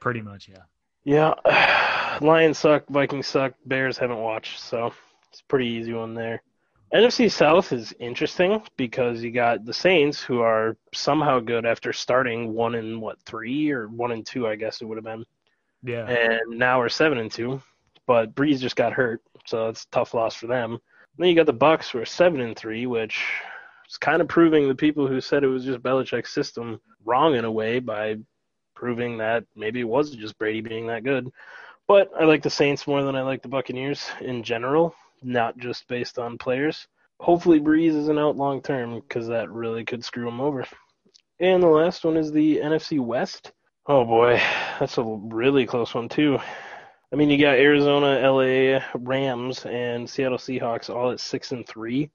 Pretty 0.00 0.20
much, 0.20 0.48
yeah. 0.48 0.62
Yeah, 1.04 2.18
Lions 2.20 2.58
suck, 2.58 2.86
Vikings 2.88 3.26
suck, 3.26 3.54
Bears 3.64 3.96
haven't 3.96 4.18
watched, 4.18 4.60
so 4.60 4.92
it's 5.30 5.40
a 5.40 5.44
pretty 5.44 5.66
easy 5.66 5.94
one 5.94 6.12
there. 6.12 6.42
NFC 6.94 7.30
South 7.30 7.72
is 7.72 7.92
interesting 8.00 8.62
because 8.76 9.22
you 9.22 9.30
got 9.30 9.64
the 9.64 9.74
Saints, 9.74 10.22
who 10.22 10.40
are 10.40 10.76
somehow 10.94 11.38
good 11.38 11.66
after 11.66 11.92
starting 11.92 12.54
one 12.54 12.74
and 12.76 13.00
what 13.00 13.20
three 13.26 13.70
or 13.70 13.88
one 13.88 14.12
and 14.12 14.24
two, 14.24 14.46
I 14.46 14.56
guess 14.56 14.80
it 14.80 14.86
would 14.86 14.96
have 14.96 15.04
been, 15.04 15.24
Yeah. 15.82 16.06
and 16.06 16.58
now 16.58 16.78
we're 16.78 16.88
seven 16.88 17.18
and 17.18 17.30
two. 17.30 17.60
But 18.06 18.34
Brees 18.34 18.58
just 18.60 18.76
got 18.76 18.94
hurt, 18.94 19.20
so 19.44 19.68
it's 19.68 19.84
a 19.84 19.90
tough 19.90 20.14
loss 20.14 20.34
for 20.34 20.46
them. 20.46 20.78
then 21.18 21.28
you 21.28 21.34
got 21.34 21.46
the 21.46 21.52
Bucks, 21.52 21.90
who 21.90 21.98
are 21.98 22.06
seven 22.06 22.40
and 22.40 22.56
three, 22.56 22.86
which 22.86 23.22
is 23.88 23.98
kind 23.98 24.22
of 24.22 24.28
proving 24.28 24.66
the 24.68 24.74
people 24.74 25.06
who 25.06 25.20
said 25.20 25.42
it 25.44 25.48
was 25.48 25.64
just 25.64 25.82
Belichick's 25.82 26.32
system 26.32 26.80
wrong 27.04 27.34
in 27.34 27.44
a 27.44 27.50
way 27.50 27.80
by 27.80 28.16
proving 28.76 29.18
that 29.18 29.44
maybe 29.56 29.80
it 29.80 29.88
was 29.88 30.12
just 30.14 30.38
Brady 30.38 30.60
being 30.62 30.86
that 30.86 31.02
good. 31.04 31.28
But 31.88 32.10
I 32.18 32.24
like 32.24 32.42
the 32.42 32.50
Saints 32.50 32.86
more 32.86 33.02
than 33.02 33.16
I 33.16 33.22
like 33.22 33.42
the 33.42 33.48
Buccaneers 33.48 34.08
in 34.20 34.42
general, 34.44 34.94
not 35.22 35.58
just 35.58 35.88
based 35.88 36.18
on 36.18 36.38
players. 36.38 36.86
Hopefully, 37.20 37.60
Brees 37.60 37.96
isn't 37.96 38.18
out 38.18 38.36
long 38.36 38.62
term 38.62 39.00
because 39.00 39.26
that 39.28 39.50
really 39.50 39.84
could 39.84 40.04
screw 40.04 40.28
him 40.28 40.40
over. 40.40 40.64
And 41.40 41.62
the 41.62 41.68
last 41.68 42.04
one 42.04 42.16
is 42.16 42.32
the 42.32 42.58
NFC 42.58 42.98
West. 43.00 43.52
Oh 43.86 44.04
boy, 44.04 44.40
that's 44.78 44.98
a 44.98 45.02
really 45.02 45.66
close 45.66 45.94
one 45.94 46.08
too. 46.08 46.38
I 47.12 47.16
mean, 47.16 47.30
you 47.30 47.38
got 47.38 47.56
Arizona, 47.56 48.20
LA 48.30 48.80
Rams, 48.94 49.64
and 49.64 50.08
Seattle 50.08 50.36
Seahawks 50.36 50.94
all 50.94 51.10
at 51.10 51.20
six 51.20 51.52
and 51.52 51.66
three, 51.66 52.10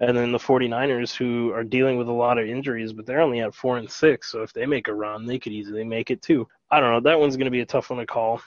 and 0.00 0.14
then 0.16 0.30
the 0.30 0.38
49ers 0.38 1.16
who 1.16 1.52
are 1.52 1.64
dealing 1.64 1.96
with 1.96 2.08
a 2.08 2.12
lot 2.12 2.38
of 2.38 2.46
injuries, 2.46 2.92
but 2.92 3.06
they're 3.06 3.22
only 3.22 3.40
at 3.40 3.54
four 3.54 3.78
and 3.78 3.90
six. 3.90 4.30
So 4.30 4.42
if 4.42 4.52
they 4.52 4.66
make 4.66 4.88
a 4.88 4.94
run, 4.94 5.24
they 5.24 5.38
could 5.38 5.52
easily 5.52 5.84
make 5.84 6.10
it 6.10 6.20
too. 6.20 6.46
I 6.70 6.80
don't 6.80 6.92
know. 6.92 7.00
That 7.00 7.18
one's 7.18 7.36
going 7.36 7.46
to 7.46 7.50
be 7.50 7.62
a 7.62 7.66
tough 7.66 7.88
one 7.88 8.00
to 8.00 8.06
call. 8.06 8.42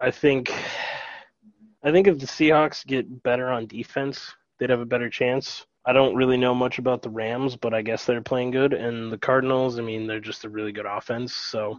I 0.00 0.10
think, 0.10 0.52
I 1.82 1.90
think 1.90 2.06
if 2.06 2.18
the 2.18 2.26
Seahawks 2.26 2.86
get 2.86 3.22
better 3.22 3.50
on 3.50 3.66
defense, 3.66 4.34
they'd 4.58 4.70
have 4.70 4.80
a 4.80 4.86
better 4.86 5.10
chance. 5.10 5.66
I 5.84 5.92
don't 5.92 6.14
really 6.14 6.36
know 6.36 6.54
much 6.54 6.78
about 6.78 7.02
the 7.02 7.10
Rams, 7.10 7.56
but 7.56 7.74
I 7.74 7.82
guess 7.82 8.04
they're 8.04 8.22
playing 8.22 8.52
good. 8.52 8.72
And 8.72 9.10
the 9.10 9.18
Cardinals, 9.18 9.78
I 9.78 9.82
mean, 9.82 10.06
they're 10.06 10.20
just 10.20 10.44
a 10.44 10.48
really 10.48 10.70
good 10.70 10.86
offense. 10.86 11.34
So 11.34 11.78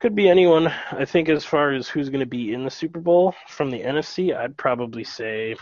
could 0.00 0.16
be 0.16 0.28
anyone. 0.28 0.66
I 0.90 1.04
think 1.04 1.28
as 1.28 1.44
far 1.44 1.72
as 1.72 1.88
who's 1.88 2.10
going 2.10 2.20
to 2.20 2.26
be 2.26 2.52
in 2.52 2.64
the 2.64 2.70
Super 2.70 3.00
Bowl 3.00 3.34
from 3.48 3.70
the 3.70 3.80
NFC, 3.80 4.36
I'd 4.36 4.56
probably 4.56 5.04
say, 5.04 5.54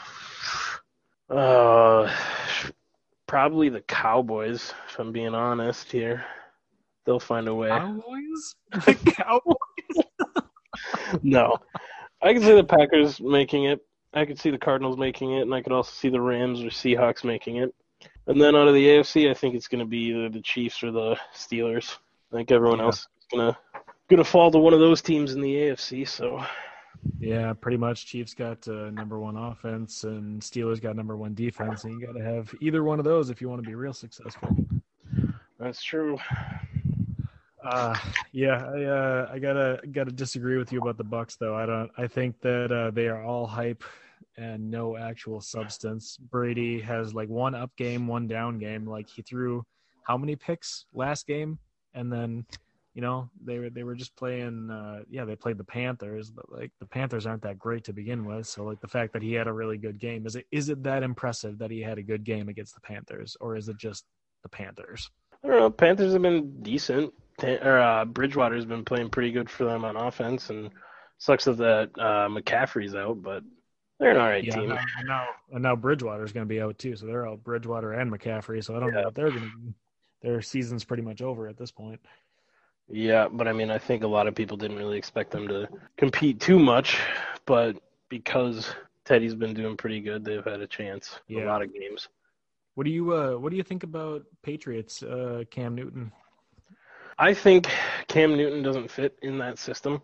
uh, 1.29 2.11
probably 3.27 3.69
the 3.69 3.83
Cowboys. 3.83 4.73
If 4.89 4.99
I'm 4.99 5.13
being 5.13 5.35
honest 5.35 5.93
here, 5.93 6.25
they'll 7.05 7.21
find 7.21 7.47
a 7.47 7.55
way. 7.55 7.69
Cowboys? 7.69 8.55
The 8.87 8.95
Cowboys? 8.95 9.57
No, 11.23 11.59
I 12.23 12.33
can 12.33 12.43
see 12.43 12.55
the 12.55 12.65
Packers 12.65 13.21
making 13.21 13.65
it. 13.65 13.81
I 14.15 14.25
could 14.25 14.39
see 14.39 14.51
the 14.51 14.59
Cardinals 14.59 14.97
making 14.97 15.33
it, 15.33 15.43
and 15.43 15.55
I 15.55 15.63
could 15.63 15.73
also 15.73 15.91
see 15.93 16.09
the 16.09 16.21
Rams 16.21 16.61
or 16.61 16.67
Seahawks 16.67 17.25
making 17.25 17.57
it. 17.57 17.75
And 18.27 18.41
then 18.41 18.55
out 18.55 18.69
of 18.69 18.75
the 18.75 18.87
AFC, 18.87 19.31
I 19.31 19.35
think 19.35 19.55
it's 19.55 19.69
going 19.69 19.81
to 19.81 19.87
be 19.87 19.99
either 20.11 20.29
the 20.29 20.41
Chiefs 20.43 20.83
or 20.83 20.91
the 20.93 21.17
Steelers. 21.35 21.97
I 22.33 22.37
think 22.37 22.51
everyone 22.51 22.79
Yeah. 22.79 22.85
else 22.87 23.01
is 23.01 23.27
gonna 23.31 23.57
gonna 24.09 24.25
fall 24.25 24.51
to 24.51 24.59
one 24.59 24.75
of 24.75 24.81
those 24.81 25.01
teams 25.03 25.33
in 25.35 25.41
the 25.41 25.55
AFC. 25.55 26.07
So 26.07 26.45
Yeah, 27.19 27.53
pretty 27.55 27.77
much. 27.79 28.07
Chiefs 28.07 28.35
got 28.35 28.67
uh, 28.69 28.91
number 28.91 29.19
one 29.19 29.37
offense, 29.37 30.05
and 30.05 30.41
Steelers 30.41 30.81
got 30.81 30.95
number 30.97 31.17
one 31.17 31.35
defense, 31.35 31.85
and 31.85 31.99
you 31.99 32.07
got 32.07 32.13
to 32.13 32.23
have 32.23 32.55
either 32.61 32.85
one 32.85 32.99
of 32.99 33.05
those 33.05 33.29
if 33.31 33.41
you 33.41 33.49
want 33.49 33.63
to 33.63 33.67
be 33.69 33.75
real 33.75 33.93
successful. 33.93 34.55
that's 35.59 35.83
true. 35.83 36.19
Uh, 37.65 37.97
yeah, 38.33 38.65
I 38.67 38.83
uh, 38.85 39.31
I 39.33 39.39
gotta 39.39 39.81
gotta 39.91 40.13
disagree 40.13 40.59
with 40.59 40.73
you 40.73 40.81
about 40.81 40.99
the 40.99 41.05
Bucks 41.05 41.37
though. 41.37 41.55
I 41.55 41.67
don't. 41.67 41.91
I 41.97 42.07
think 42.07 42.41
that 42.41 42.73
uh, 42.73 42.91
they 42.91 43.09
are 43.09 43.23
all 43.23 43.47
hype 43.47 43.85
and 44.37 44.71
no 44.71 44.97
actual 44.97 45.41
substance. 45.41 46.17
Brady 46.17 46.81
has 46.81 47.15
like 47.15 47.29
one 47.29 47.55
up 47.55 47.75
game, 47.77 48.07
one 48.07 48.27
down 48.27 48.59
game. 48.59 48.87
Like 48.87 49.09
he 49.09 49.23
threw 49.23 49.65
how 50.05 50.17
many 50.17 50.37
picks 50.37 50.87
last 50.93 51.27
game, 51.27 51.59
and 51.95 52.13
then 52.13 52.45
you 52.95 53.03
know 53.03 53.31
they 53.45 53.59
were 53.59 53.71
they 53.71 53.85
were 53.85 53.95
just 53.95 54.17
playing. 54.17 54.71
Uh, 54.71 55.03
yeah, 55.09 55.25
they 55.25 55.37
played 55.37 55.59
the 55.59 55.65
Panthers, 55.65 56.31
but 56.31 56.51
like 56.51 56.73
the 56.81 56.87
Panthers 56.87 57.27
aren't 57.27 57.43
that 57.43 57.59
great 57.59 57.85
to 57.85 57.93
begin 57.93 58.25
with. 58.25 58.47
So 58.47 58.65
like 58.65 58.81
the 58.81 58.89
fact 58.89 59.13
that 59.13 59.23
he 59.23 59.35
had 59.35 59.47
a 59.47 59.53
really 59.53 59.79
good 59.79 59.99
game 59.99 60.27
is 60.27 60.37
it 60.37 60.47
is 60.51 60.69
it 60.69 60.83
that 60.83 61.03
impressive 61.03 61.59
that 61.59 61.71
he 61.71 61.81
had 61.81 61.99
a 61.99 62.03
good 62.03 62.25
game 62.25 62.49
against 62.49 62.75
the 62.75 62.81
Panthers, 62.81 63.37
or 63.41 63.57
is 63.57 63.69
it 63.69 63.77
just 63.77 64.05
the 64.43 64.49
Panthers? 64.49 65.09
I 65.45 65.49
don't 65.49 65.59
know. 65.59 65.71
Panthers 65.71 66.13
have 66.13 66.23
been 66.23 66.63
decent. 66.63 67.13
Or 67.43 67.79
uh, 67.79 68.05
Bridgewater's 68.05 68.65
been 68.65 68.85
playing 68.85 69.11
pretty 69.11 69.33
good 69.33 69.51
for 69.51 69.65
them 69.65 69.85
on 69.85 69.97
offense, 69.97 70.51
and 70.51 70.71
sucks 71.19 71.45
that 71.45 71.59
that 71.59 71.91
uh, 71.99 72.29
McCaffrey's 72.29 72.95
out, 72.95 73.23
but 73.23 73.43
they're 73.99 74.11
an 74.11 74.17
alright 74.17 74.45
Yeah, 74.45 74.57
team. 74.57 74.69
now, 74.71 74.79
and 74.99 75.09
now 75.09 75.27
and 75.53 75.63
now 75.63 75.77
Bridgewater's 75.77 76.33
going 76.33 76.47
to 76.47 76.49
be 76.53 76.61
out 76.61 76.79
too, 76.79 76.97
so 76.97 77.07
they're 77.07 77.27
out 77.29 77.45
Bridgewater 77.45 77.93
and 77.93 78.11
McCaffrey. 78.13 78.63
So 78.65 78.77
I 78.77 78.81
don't 78.81 78.93
know 78.93 78.99
Yeah. 79.01 79.05
what 79.07 79.15
they're 79.15 79.31
going 79.31 79.43
to. 79.43 79.57
Be. 79.59 79.75
Their 80.23 80.41
season's 80.43 80.85
pretty 80.85 81.03
much 81.03 81.21
over 81.21 81.49
at 81.49 81.57
this 81.57 81.71
point. 81.73 82.01
Yeah, 82.89 83.29
but 83.31 83.49
I 83.49 83.53
mean, 83.53 83.71
I 83.71 83.79
think 83.79 84.03
a 84.03 84.07
lot 84.09 84.27
of 84.29 84.35
people 84.35 84.57
didn't 84.57 84.77
really 84.77 84.99
expect 84.99 85.31
them 85.31 85.49
to 85.49 85.69
compete 85.97 86.41
too 86.41 86.59
much, 86.59 86.99
but 87.47 87.77
because 88.09 88.73
Teddy's 89.05 89.35
been 89.35 89.55
doing 89.55 89.77
pretty 89.77 90.01
good, 90.01 90.25
they've 90.25 90.45
had 90.45 90.61
a 90.61 90.67
chance. 90.67 91.19
in 91.29 91.39
Yeah. 91.39 91.45
A 91.45 91.47
lot 91.47 91.63
of 91.63 91.73
games. 91.73 92.09
What 92.75 92.85
do 92.85 92.91
you 92.91 93.13
uh, 93.15 93.37
What 93.37 93.51
do 93.51 93.57
you 93.57 93.63
think 93.63 93.83
about 93.83 94.23
Patriots? 94.43 95.03
Uh, 95.03 95.45
Cam 95.51 95.75
Newton. 95.75 96.13
I 97.19 97.35
think 97.35 97.69
Cam 98.09 98.37
Newton 98.37 98.63
doesn't 98.63 98.91
fit 98.91 99.19
in 99.23 99.39
that 99.39 99.59
system. 99.59 100.03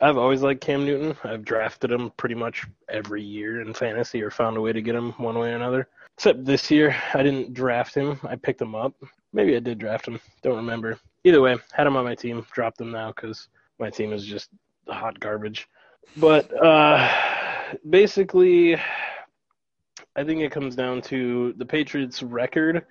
I've 0.00 0.16
always 0.16 0.42
liked 0.42 0.60
Cam 0.60 0.84
Newton. 0.84 1.16
I've 1.24 1.44
drafted 1.44 1.90
him 1.90 2.10
pretty 2.16 2.34
much 2.34 2.66
every 2.88 3.22
year 3.22 3.60
in 3.60 3.72
fantasy 3.72 4.22
or 4.22 4.30
found 4.30 4.56
a 4.56 4.60
way 4.60 4.72
to 4.72 4.82
get 4.82 4.94
him 4.94 5.12
one 5.12 5.38
way 5.38 5.52
or 5.52 5.56
another. 5.56 5.88
Except 6.16 6.44
this 6.44 6.70
year, 6.70 6.96
I 7.14 7.22
didn't 7.22 7.54
draft 7.54 7.94
him. 7.94 8.18
I 8.22 8.36
picked 8.36 8.60
him 8.60 8.74
up. 8.74 8.94
Maybe 9.32 9.56
I 9.56 9.60
did 9.60 9.78
draft 9.78 10.08
him. 10.08 10.20
Don't 10.42 10.56
remember. 10.56 10.98
Either 11.24 11.40
way, 11.40 11.56
had 11.72 11.86
him 11.86 11.96
on 11.96 12.04
my 12.04 12.14
team. 12.14 12.46
Dropped 12.52 12.80
him 12.80 12.90
now 12.90 13.12
because 13.12 13.48
my 13.78 13.90
team 13.90 14.12
is 14.12 14.24
just 14.24 14.50
hot 14.88 15.18
garbage. 15.20 15.68
But 16.16 16.52
uh, 16.62 17.10
basically, 17.88 18.76
I 20.14 20.24
think 20.24 20.40
it 20.40 20.52
comes 20.52 20.76
down 20.76 21.02
to 21.02 21.54
the 21.58 21.66
Patriots' 21.66 22.22
record 22.22 22.86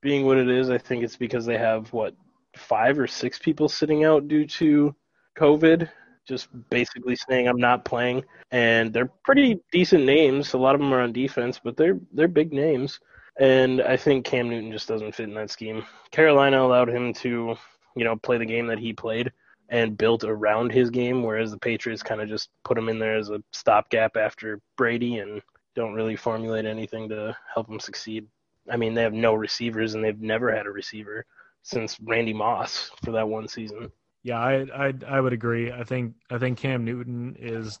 being 0.00 0.24
what 0.24 0.38
it 0.38 0.48
is, 0.48 0.70
I 0.70 0.78
think 0.78 1.04
it's 1.04 1.16
because 1.16 1.44
they 1.44 1.58
have 1.58 1.92
what 1.92 2.14
five 2.56 2.98
or 2.98 3.06
six 3.06 3.38
people 3.38 3.68
sitting 3.68 4.04
out 4.04 4.28
due 4.28 4.46
to 4.46 4.94
COVID, 5.38 5.88
just 6.26 6.48
basically 6.70 7.16
saying 7.16 7.48
I'm 7.48 7.60
not 7.60 7.84
playing. 7.84 8.24
And 8.50 8.92
they're 8.92 9.10
pretty 9.24 9.60
decent 9.72 10.04
names. 10.04 10.52
A 10.54 10.58
lot 10.58 10.74
of 10.74 10.80
them 10.80 10.92
are 10.92 11.00
on 11.00 11.12
defense, 11.12 11.60
but 11.62 11.76
they're 11.76 11.98
they're 12.12 12.28
big 12.28 12.52
names. 12.52 13.00
And 13.38 13.80
I 13.82 13.96
think 13.96 14.24
Cam 14.24 14.50
Newton 14.50 14.72
just 14.72 14.88
doesn't 14.88 15.14
fit 15.14 15.28
in 15.28 15.34
that 15.34 15.50
scheme. 15.50 15.84
Carolina 16.10 16.62
allowed 16.62 16.88
him 16.88 17.12
to, 17.14 17.56
you 17.96 18.04
know, 18.04 18.16
play 18.16 18.38
the 18.38 18.44
game 18.44 18.66
that 18.66 18.78
he 18.78 18.92
played 18.92 19.32
and 19.70 19.96
built 19.96 20.24
around 20.24 20.72
his 20.72 20.90
game, 20.90 21.22
whereas 21.22 21.50
the 21.52 21.58
Patriots 21.58 22.02
kind 22.02 22.20
of 22.20 22.28
just 22.28 22.50
put 22.64 22.76
him 22.76 22.88
in 22.88 22.98
there 22.98 23.16
as 23.16 23.30
a 23.30 23.42
stopgap 23.52 24.16
after 24.16 24.60
Brady 24.76 25.18
and 25.18 25.40
don't 25.76 25.94
really 25.94 26.16
formulate 26.16 26.66
anything 26.66 27.08
to 27.08 27.36
help 27.54 27.68
him 27.68 27.78
succeed. 27.78 28.26
I 28.68 28.76
mean, 28.76 28.94
they 28.94 29.02
have 29.02 29.14
no 29.14 29.32
receivers 29.32 29.94
and 29.94 30.04
they've 30.04 30.20
never 30.20 30.54
had 30.54 30.66
a 30.66 30.70
receiver 30.70 31.24
since 31.62 31.98
Randy 32.00 32.32
Moss 32.32 32.90
for 33.04 33.12
that 33.12 33.28
one 33.28 33.48
season. 33.48 33.90
Yeah, 34.22 34.38
I 34.38 34.66
I 34.74 34.92
I 35.06 35.20
would 35.20 35.32
agree. 35.32 35.72
I 35.72 35.84
think 35.84 36.14
I 36.30 36.38
think 36.38 36.58
Cam 36.58 36.84
Newton 36.84 37.36
is 37.38 37.78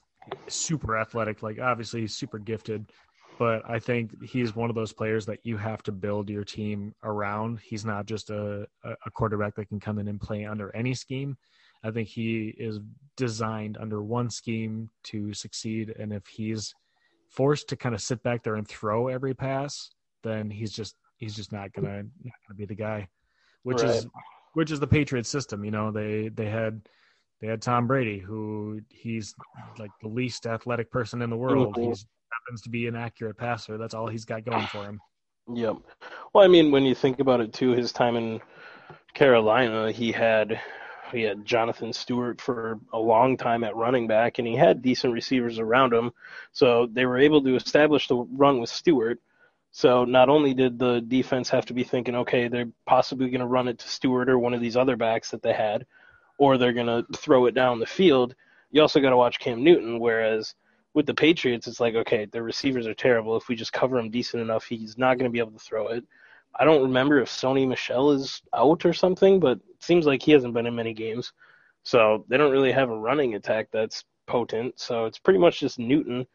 super 0.48 0.96
athletic. 0.96 1.42
Like 1.42 1.58
obviously 1.60 2.00
he's 2.00 2.16
super 2.16 2.38
gifted, 2.38 2.90
but 3.38 3.62
I 3.68 3.78
think 3.78 4.22
he's 4.24 4.54
one 4.56 4.70
of 4.70 4.76
those 4.76 4.92
players 4.92 5.26
that 5.26 5.40
you 5.44 5.56
have 5.56 5.82
to 5.84 5.92
build 5.92 6.30
your 6.30 6.44
team 6.44 6.94
around. 7.02 7.60
He's 7.60 7.84
not 7.84 8.06
just 8.06 8.30
a 8.30 8.66
a 8.84 9.10
quarterback 9.12 9.54
that 9.56 9.68
can 9.68 9.80
come 9.80 9.98
in 9.98 10.08
and 10.08 10.20
play 10.20 10.44
under 10.44 10.74
any 10.74 10.94
scheme. 10.94 11.36
I 11.82 11.90
think 11.90 12.08
he 12.08 12.54
is 12.58 12.78
designed 13.16 13.78
under 13.78 14.02
one 14.02 14.30
scheme 14.30 14.90
to 15.04 15.32
succeed, 15.32 15.94
and 15.98 16.12
if 16.12 16.26
he's 16.26 16.74
forced 17.30 17.68
to 17.68 17.76
kind 17.76 17.94
of 17.94 18.00
sit 18.02 18.22
back 18.22 18.42
there 18.42 18.56
and 18.56 18.68
throw 18.68 19.08
every 19.08 19.34
pass, 19.34 19.90
then 20.22 20.50
he's 20.50 20.72
just 20.72 20.96
he's 21.16 21.34
just 21.34 21.52
not 21.52 21.72
gonna 21.72 22.02
not 22.02 22.34
gonna 22.46 22.56
be 22.56 22.66
the 22.66 22.74
guy. 22.74 23.08
Which 23.62 23.82
right. 23.82 23.96
is 23.96 24.06
which 24.54 24.70
is 24.70 24.80
the 24.80 24.86
Patriots 24.86 25.28
system. 25.28 25.64
You 25.64 25.70
know, 25.70 25.90
they 25.90 26.28
they 26.28 26.46
had 26.46 26.82
they 27.40 27.46
had 27.46 27.62
Tom 27.62 27.86
Brady, 27.86 28.18
who 28.18 28.80
he's 28.88 29.34
like 29.78 29.90
the 30.02 30.08
least 30.08 30.46
athletic 30.46 30.90
person 30.90 31.22
in 31.22 31.30
the 31.30 31.36
world. 31.36 31.76
He 31.76 31.84
happens 31.84 32.62
to 32.62 32.70
be 32.70 32.86
an 32.86 32.96
accurate 32.96 33.36
passer. 33.36 33.78
That's 33.78 33.94
all 33.94 34.06
he's 34.06 34.24
got 34.24 34.44
going 34.44 34.66
for 34.66 34.84
him. 34.84 35.00
Yep. 35.52 35.76
Well, 36.32 36.44
I 36.44 36.48
mean, 36.48 36.70
when 36.70 36.84
you 36.84 36.94
think 36.94 37.18
about 37.18 37.40
it 37.40 37.52
too, 37.52 37.70
his 37.70 37.92
time 37.92 38.16
in 38.16 38.40
Carolina, 39.14 39.90
he 39.90 40.12
had 40.12 40.60
he 41.12 41.22
had 41.22 41.44
Jonathan 41.44 41.92
Stewart 41.92 42.40
for 42.40 42.78
a 42.92 42.98
long 42.98 43.36
time 43.36 43.64
at 43.64 43.74
running 43.74 44.06
back, 44.06 44.38
and 44.38 44.46
he 44.46 44.54
had 44.54 44.82
decent 44.82 45.12
receivers 45.12 45.58
around 45.58 45.92
him. 45.92 46.12
So 46.52 46.88
they 46.92 47.06
were 47.06 47.18
able 47.18 47.42
to 47.42 47.56
establish 47.56 48.06
the 48.06 48.16
run 48.16 48.60
with 48.60 48.70
Stewart. 48.70 49.20
So 49.72 50.04
not 50.04 50.28
only 50.28 50.52
did 50.52 50.78
the 50.78 51.00
defense 51.00 51.48
have 51.50 51.66
to 51.66 51.74
be 51.74 51.84
thinking, 51.84 52.16
okay, 52.16 52.48
they're 52.48 52.70
possibly 52.86 53.30
going 53.30 53.40
to 53.40 53.46
run 53.46 53.68
it 53.68 53.78
to 53.78 53.88
Stewart 53.88 54.28
or 54.28 54.38
one 54.38 54.54
of 54.54 54.60
these 54.60 54.76
other 54.76 54.96
backs 54.96 55.30
that 55.30 55.42
they 55.42 55.52
had, 55.52 55.86
or 56.38 56.58
they're 56.58 56.72
going 56.72 56.86
to 56.86 57.06
throw 57.16 57.46
it 57.46 57.54
down 57.54 57.78
the 57.78 57.86
field. 57.86 58.34
You 58.72 58.82
also 58.82 59.00
got 59.00 59.10
to 59.10 59.16
watch 59.16 59.38
Cam 59.38 59.62
Newton. 59.62 60.00
Whereas 60.00 60.54
with 60.94 61.06
the 61.06 61.14
Patriots, 61.14 61.68
it's 61.68 61.80
like, 61.80 61.94
okay, 61.94 62.24
their 62.24 62.42
receivers 62.42 62.86
are 62.86 62.94
terrible. 62.94 63.36
If 63.36 63.48
we 63.48 63.54
just 63.54 63.72
cover 63.72 63.98
him 63.98 64.10
decent 64.10 64.42
enough, 64.42 64.64
he's 64.64 64.98
not 64.98 65.18
going 65.18 65.30
to 65.30 65.32
be 65.32 65.38
able 65.38 65.52
to 65.52 65.58
throw 65.58 65.88
it. 65.88 66.04
I 66.58 66.64
don't 66.64 66.82
remember 66.82 67.20
if 67.20 67.28
Sony 67.28 67.66
Michel 67.68 68.10
is 68.10 68.42
out 68.52 68.84
or 68.84 68.92
something, 68.92 69.38
but 69.38 69.58
it 69.58 69.82
seems 69.82 70.04
like 70.04 70.20
he 70.20 70.32
hasn't 70.32 70.52
been 70.52 70.66
in 70.66 70.74
many 70.74 70.94
games. 70.94 71.32
So 71.84 72.24
they 72.28 72.36
don't 72.36 72.50
really 72.50 72.72
have 72.72 72.90
a 72.90 72.98
running 72.98 73.36
attack 73.36 73.68
that's 73.72 74.04
potent. 74.26 74.80
So 74.80 75.04
it's 75.04 75.18
pretty 75.18 75.38
much 75.38 75.60
just 75.60 75.78
Newton, 75.78 76.26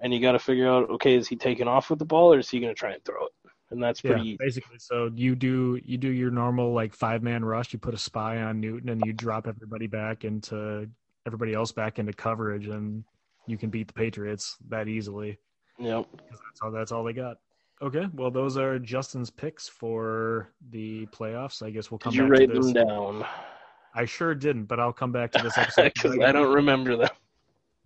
and 0.00 0.12
you 0.12 0.20
got 0.20 0.32
to 0.32 0.38
figure 0.38 0.68
out, 0.68 0.88
okay, 0.90 1.14
is 1.14 1.28
he 1.28 1.36
taking 1.36 1.68
off 1.68 1.90
with 1.90 1.98
the 1.98 2.04
ball 2.04 2.32
or 2.32 2.38
is 2.38 2.48
he 2.48 2.60
going 2.60 2.74
to 2.74 2.78
try 2.78 2.92
and 2.92 3.04
throw 3.04 3.24
it? 3.26 3.32
And 3.70 3.82
that's 3.82 4.00
pretty 4.00 4.30
yeah, 4.30 4.36
basically. 4.38 4.78
So 4.78 5.10
you 5.14 5.36
do 5.36 5.80
you 5.84 5.96
do 5.96 6.08
your 6.08 6.32
normal 6.32 6.72
like 6.72 6.92
five 6.92 7.22
man 7.22 7.44
rush. 7.44 7.72
You 7.72 7.78
put 7.78 7.94
a 7.94 7.98
spy 7.98 8.38
on 8.42 8.60
Newton, 8.60 8.88
and 8.88 9.00
you 9.06 9.12
drop 9.12 9.46
everybody 9.46 9.86
back 9.86 10.24
into 10.24 10.88
everybody 11.24 11.54
else 11.54 11.70
back 11.70 12.00
into 12.00 12.12
coverage, 12.12 12.66
and 12.66 13.04
you 13.46 13.56
can 13.56 13.70
beat 13.70 13.86
the 13.86 13.92
Patriots 13.92 14.56
that 14.70 14.88
easily. 14.88 15.38
Yep. 15.78 16.04
That's 16.28 16.60
all. 16.62 16.70
That's 16.72 16.90
all 16.90 17.04
they 17.04 17.12
got. 17.12 17.36
Okay, 17.82 18.06
well, 18.12 18.30
those 18.30 18.56
are 18.56 18.78
Justin's 18.78 19.30
picks 19.30 19.68
for 19.68 20.52
the 20.70 21.06
playoffs. 21.06 21.62
I 21.62 21.70
guess 21.70 21.92
we'll 21.92 21.98
come. 21.98 22.12
Did 22.12 22.18
you 22.18 22.24
back 22.24 22.40
write 22.40 22.48
to 22.52 22.60
this. 22.60 22.72
them 22.72 22.86
down? 22.86 23.24
I 23.94 24.04
sure 24.04 24.34
didn't, 24.34 24.64
but 24.64 24.78
I'll 24.78 24.92
come 24.92 25.12
back 25.12 25.30
to 25.32 25.42
this 25.42 25.56
episode 25.58 25.92
because 25.94 26.18
I 26.18 26.32
don't 26.32 26.52
remember 26.52 26.96
them. 26.96 27.08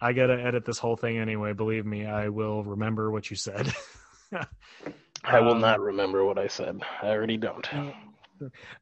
I 0.05 0.13
gotta 0.13 0.35
edit 0.35 0.67
this 0.67 0.79
whole 0.79 0.97
thing 0.97 1.17
anyway. 1.17 1.55
Believe 1.55 1.87
me, 1.87 2.05
I 2.05 2.29
will 2.29 2.63
remember 2.63 3.11
what 3.11 3.31
you 3.31 3.37
said. 3.37 3.73
I 5.25 5.41
will 5.41 5.53
um, 5.53 5.63
not 5.63 5.81
remember 5.81 6.27
what 6.27 6.37
I 6.37 6.47
said. 6.49 6.83
I 7.01 7.07
already 7.07 7.39
don't. 7.39 7.67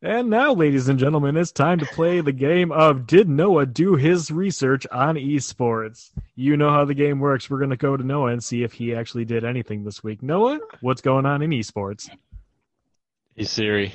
And 0.02 0.30
now, 0.30 0.52
ladies 0.52 0.88
and 0.88 0.98
gentlemen, 0.98 1.37
it's 1.37 1.52
time 1.52 1.78
to 1.78 1.87
play 1.87 2.20
the 2.20 2.32
game 2.32 2.72
of 2.72 3.06
Did 3.06 3.28
Noah 3.28 3.66
Do 3.66 3.94
His 3.94 4.32
Research 4.32 4.85
on 4.90 5.14
Esports? 5.14 6.11
You 6.35 6.56
know 6.56 6.70
how 6.70 6.85
the 6.85 6.94
game 6.94 7.20
works. 7.20 7.48
We're 7.48 7.58
going 7.58 7.70
to 7.70 7.76
go 7.76 7.96
to 7.96 8.02
Noah 8.02 8.32
and 8.32 8.42
see 8.42 8.64
if 8.64 8.72
he 8.72 8.92
actually 8.92 9.24
did 9.24 9.44
anything 9.44 9.85
this 9.85 10.02
week. 10.02 10.24
Noah, 10.24 10.58
what's 10.80 11.02
going 11.02 11.24
on 11.24 11.40
in 11.42 11.50
esports? 11.50 12.11
Hey, 13.37 13.44
Siri. 13.44 13.94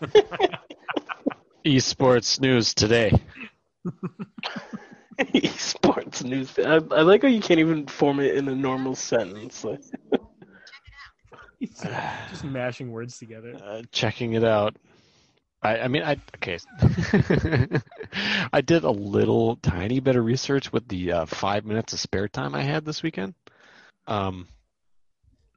esports 1.66 2.40
news 2.40 2.72
today. 2.72 3.12
esports 5.34 6.24
news. 6.24 6.58
I, 6.58 6.74
I, 6.94 7.02
like 7.02 7.22
how 7.22 7.28
you 7.28 7.40
can't 7.40 7.60
even 7.60 7.86
form 7.86 8.20
it 8.20 8.34
in 8.36 8.48
a 8.48 8.54
normal 8.54 8.94
sentence. 8.94 9.64
just 11.60 12.44
mashing 12.44 12.90
words 12.90 13.18
together. 13.18 13.54
Uh, 13.62 13.82
checking 13.92 14.32
it 14.34 14.44
out. 14.44 14.76
I, 15.62 15.80
I 15.80 15.88
mean, 15.88 16.02
I 16.02 16.16
okay. 16.36 16.58
I 18.52 18.60
did 18.60 18.84
a 18.84 18.90
little 18.90 19.56
tiny 19.56 19.98
bit 19.98 20.16
of 20.16 20.24
research 20.24 20.72
with 20.72 20.86
the 20.88 21.12
uh, 21.12 21.26
five 21.26 21.64
minutes 21.64 21.94
of 21.94 22.00
spare 22.00 22.28
time 22.28 22.54
I 22.54 22.62
had 22.62 22.84
this 22.84 23.02
weekend. 23.02 23.34
Um, 24.06 24.46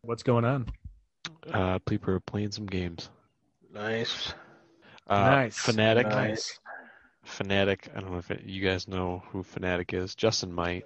what's 0.01 0.23
going 0.23 0.45
on? 0.45 0.67
Uh, 1.51 1.79
people 1.79 2.13
are 2.13 2.21
playing 2.21 2.51
some 2.51 2.65
games. 2.65 3.09
Nice. 3.73 4.33
Uh, 5.07 5.29
nice. 5.29 5.57
Fnatic. 5.59 6.09
Nice. 6.09 6.59
Fnatic. 7.27 7.95
I 7.95 8.01
don't 8.01 8.11
know 8.11 8.17
if 8.17 8.31
it, 8.31 8.43
you 8.45 8.61
guys 8.61 8.87
know 8.87 9.23
who 9.31 9.43
Fnatic 9.43 9.93
is. 9.93 10.15
Justin 10.15 10.51
might. 10.51 10.85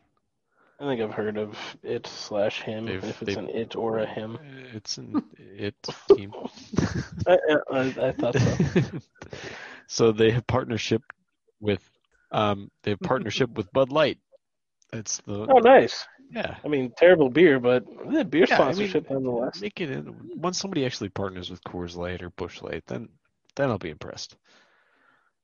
I 0.80 0.86
think 0.86 1.00
I've 1.00 1.14
heard 1.14 1.38
of 1.38 1.56
it 1.84 2.08
slash 2.08 2.62
him, 2.62 2.88
they've, 2.88 3.04
if 3.04 3.22
it's 3.22 3.38
an 3.38 3.50
it 3.50 3.76
or 3.76 4.00
a 4.00 4.06
him. 4.06 4.40
It's 4.74 4.98
an 4.98 5.24
it 5.38 5.76
team. 6.16 6.34
I, 7.28 7.38
I, 7.72 7.80
I, 7.80 8.12
thought 8.14 8.36
so. 8.36 8.84
so 9.88 10.12
they 10.12 10.32
have 10.32 10.48
partnership 10.48 11.04
with 11.60 11.88
um 12.32 12.72
they 12.82 12.92
have 12.92 13.00
partnership 13.00 13.52
with 13.52 13.72
Bud 13.72 13.92
Light. 13.92 14.18
It's 14.92 15.20
the 15.20 15.46
oh 15.52 15.60
nice. 15.60 16.08
Yeah, 16.32 16.56
I 16.66 16.68
mean 16.68 16.92
terrible 16.98 17.30
beer, 17.30 17.60
but 17.60 17.86
yeah, 18.10 18.24
beer 18.24 18.46
yeah, 18.50 18.56
sponsorship 18.56 19.06
I 19.12 19.14
mean, 19.14 19.24
nonetheless. 19.26 19.62
Make 19.62 19.82
it 19.82 19.92
in, 19.92 20.16
once 20.36 20.58
somebody 20.58 20.86
actually 20.86 21.10
partners 21.10 21.52
with 21.52 21.64
Coors 21.64 21.96
Light 21.96 22.24
or 22.24 22.32
Busch 22.32 22.60
Light, 22.64 22.84
then 22.88 23.10
then 23.56 23.70
I'll 23.70 23.78
be 23.78 23.92
impressed. 23.92 24.36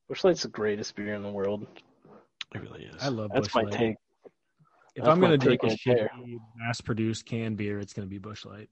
Busch 0.07 0.23
Light's 0.23 0.43
the 0.43 0.49
greatest 0.49 0.95
beer 0.95 1.13
in 1.13 1.23
the 1.23 1.29
world. 1.29 1.67
It 2.55 2.61
really 2.61 2.85
is. 2.85 3.01
I 3.01 3.09
love. 3.09 3.31
That's 3.33 3.47
Busch 3.47 3.55
my 3.55 3.61
Light. 3.63 3.73
take. 3.73 3.95
If 4.95 5.03
That's 5.03 5.09
I'm 5.09 5.19
going 5.19 5.31
to 5.31 5.37
drink 5.37 5.61
a 5.63 5.67
shitty 5.67 6.37
mass-produced 6.55 7.25
canned 7.25 7.57
beer, 7.57 7.79
it's 7.79 7.93
going 7.93 8.07
to 8.07 8.09
be 8.09 8.17
Busch 8.17 8.45
Light. 8.45 8.69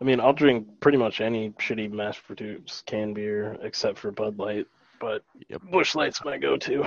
I 0.00 0.04
mean, 0.04 0.20
I'll 0.20 0.32
drink 0.32 0.66
pretty 0.80 0.98
much 0.98 1.20
any 1.20 1.50
shitty 1.50 1.90
mass-produced 1.90 2.86
canned 2.86 3.14
beer 3.14 3.58
except 3.62 3.98
for 3.98 4.10
Bud 4.10 4.38
Light, 4.38 4.66
but 5.00 5.22
yep. 5.48 5.60
Busch 5.70 5.94
Light's 5.94 6.24
my 6.24 6.38
go-to. 6.38 6.84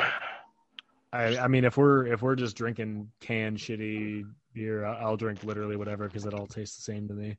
I, 1.12 1.38
I 1.38 1.47
mean, 1.47 1.65
if 1.65 1.77
we're 1.77 2.08
if 2.08 2.21
we're 2.21 2.36
just 2.36 2.55
drinking 2.55 3.10
canned 3.19 3.58
shitty 3.58 4.23
beer, 4.53 4.86
I'll 4.86 5.17
drink 5.17 5.43
literally 5.43 5.75
whatever 5.75 6.08
because 6.08 6.25
it 6.25 6.34
all 6.34 6.47
tastes 6.47 6.77
the 6.77 6.84
same 6.84 7.08
to 7.08 7.13
me. 7.13 7.38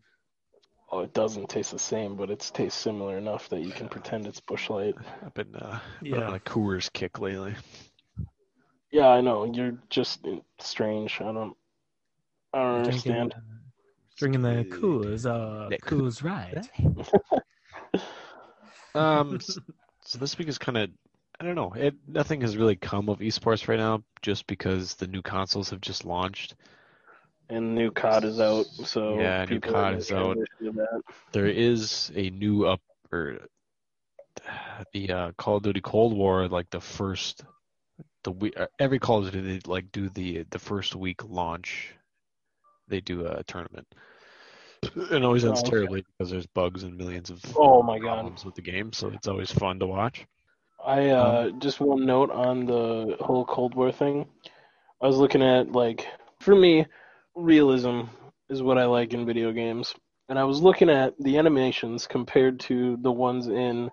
Oh, 0.93 1.01
it 1.01 1.15
doesn't 1.15 1.49
taste 1.49 1.71
the 1.71 1.79
same, 1.79 2.17
but 2.17 2.31
it 2.31 2.51
tastes 2.53 2.79
similar 2.79 3.17
enough 3.17 3.49
that 3.51 3.61
you 3.61 3.71
can 3.71 3.89
pretend 3.89 4.27
it's 4.27 4.41
Busch 4.41 4.69
Light. 4.71 4.97
I've 5.25 5.35
been, 5.35 5.55
uh, 5.55 5.79
yeah. 6.03 6.23
on 6.23 6.35
a 6.35 6.41
Coors 6.41 6.93
kick 6.93 7.21
lately. 7.21 7.55
Yeah, 8.91 9.09
I 9.09 9.21
know. 9.21 9.45
You're 9.45 9.79
just 9.89 10.27
strange. 10.59 11.21
I 11.21 11.33
don't. 11.33 11.57
I 12.53 12.59
don't 12.59 12.87
understand. 12.87 13.35
Drinking 14.17 14.43
the 14.43 14.65
Coors, 14.65 15.27
uh, 15.27 15.71
Coors 15.79 16.25
right. 16.25 16.69
um. 18.95 19.39
So 20.05 20.19
this 20.19 20.37
week 20.39 20.49
is 20.49 20.59
kind 20.59 20.77
of. 20.77 20.91
I 21.39 21.45
don't 21.45 21.55
know. 21.55 21.73
It 21.73 21.95
nothing 22.07 22.41
has 22.43 22.57
really 22.57 22.77
come 22.77 23.09
of 23.09 23.21
esports 23.21 23.69
right 23.69 23.79
now, 23.79 24.03
just 24.23 24.47
because 24.47 24.95
the 24.95 25.07
new 25.07 25.23
consoles 25.23 25.71
have 25.71 25.81
just 25.81 26.05
launched. 26.05 26.57
And 27.51 27.75
new 27.75 27.91
COD 27.91 28.25
is 28.25 28.41
out, 28.41 28.67
so 28.85 29.17
yeah, 29.17 29.45
new 29.45 29.61
COD 29.61 29.95
is 29.99 30.11
out. 30.13 30.37
There 31.33 31.47
is 31.47 32.13
a 32.15 32.31
new 32.31 32.67
up 32.67 32.81
or 33.13 33.39
the 34.93 35.11
uh, 35.11 35.33
Call 35.37 35.57
of 35.57 35.63
Duty 35.65 35.81
Cold 35.81 36.17
War, 36.17 36.49
like 36.49 36.71
the 36.71 36.81
first 36.81 37.45
the 38.23 38.31
week 38.31 38.59
uh, 38.59 38.67
every 38.79 38.99
Call 38.99 39.25
of 39.27 39.33
Duty 39.33 39.59
they 39.59 39.71
like 39.71 39.91
do 39.93 40.09
the 40.09 40.45
the 40.51 40.59
first 40.59 40.95
week 40.95 41.25
launch. 41.29 41.95
They 42.89 43.01
do 43.01 43.27
a 43.27 43.43
tournament. 43.45 43.87
It 44.83 45.25
always 45.25 45.45
ends 45.45 45.63
Oh, 45.63 45.67
okay. 45.69 45.71
terribly 45.71 46.05
because 46.19 46.31
there's 46.31 46.47
bugs 46.47 46.85
and 46.85 46.97
millions 46.97 47.31
of 47.31 47.43
Oh 47.57 47.83
my 47.83 47.99
god. 47.99 48.17
problems 48.17 48.45
with 48.45 48.55
the 48.55 48.63
game, 48.63 48.93
so 48.93 49.09
it's 49.09 49.29
always 49.29 49.51
fun 49.53 49.79
to 49.81 49.87
watch. 49.87 50.25
I 50.85 51.11
uh, 51.11 51.51
just 51.59 51.81
one 51.81 52.07
note 52.07 52.31
on 52.31 52.65
the 52.65 53.17
whole 53.21 53.45
Cold 53.45 53.75
War 53.75 53.93
thing. 53.93 54.27
I 55.03 55.07
was 55.07 55.19
looking 55.19 55.43
at 55.43 55.73
like 55.73 56.07
for 56.41 56.55
me, 56.55 56.87
realism 57.41 58.03
is 58.49 58.63
what 58.63 58.79
I 58.79 58.85
like 58.85 59.13
in 59.15 59.27
video 59.27 59.53
games, 59.53 59.95
and 60.29 60.39
I 60.39 60.45
was 60.45 60.61
looking 60.61 60.91
at 60.91 61.15
the 61.19 61.39
animations 61.39 62.07
compared 62.07 62.61
to 62.61 62.97
the 63.01 63.13
ones 63.13 63.49
in 63.49 63.91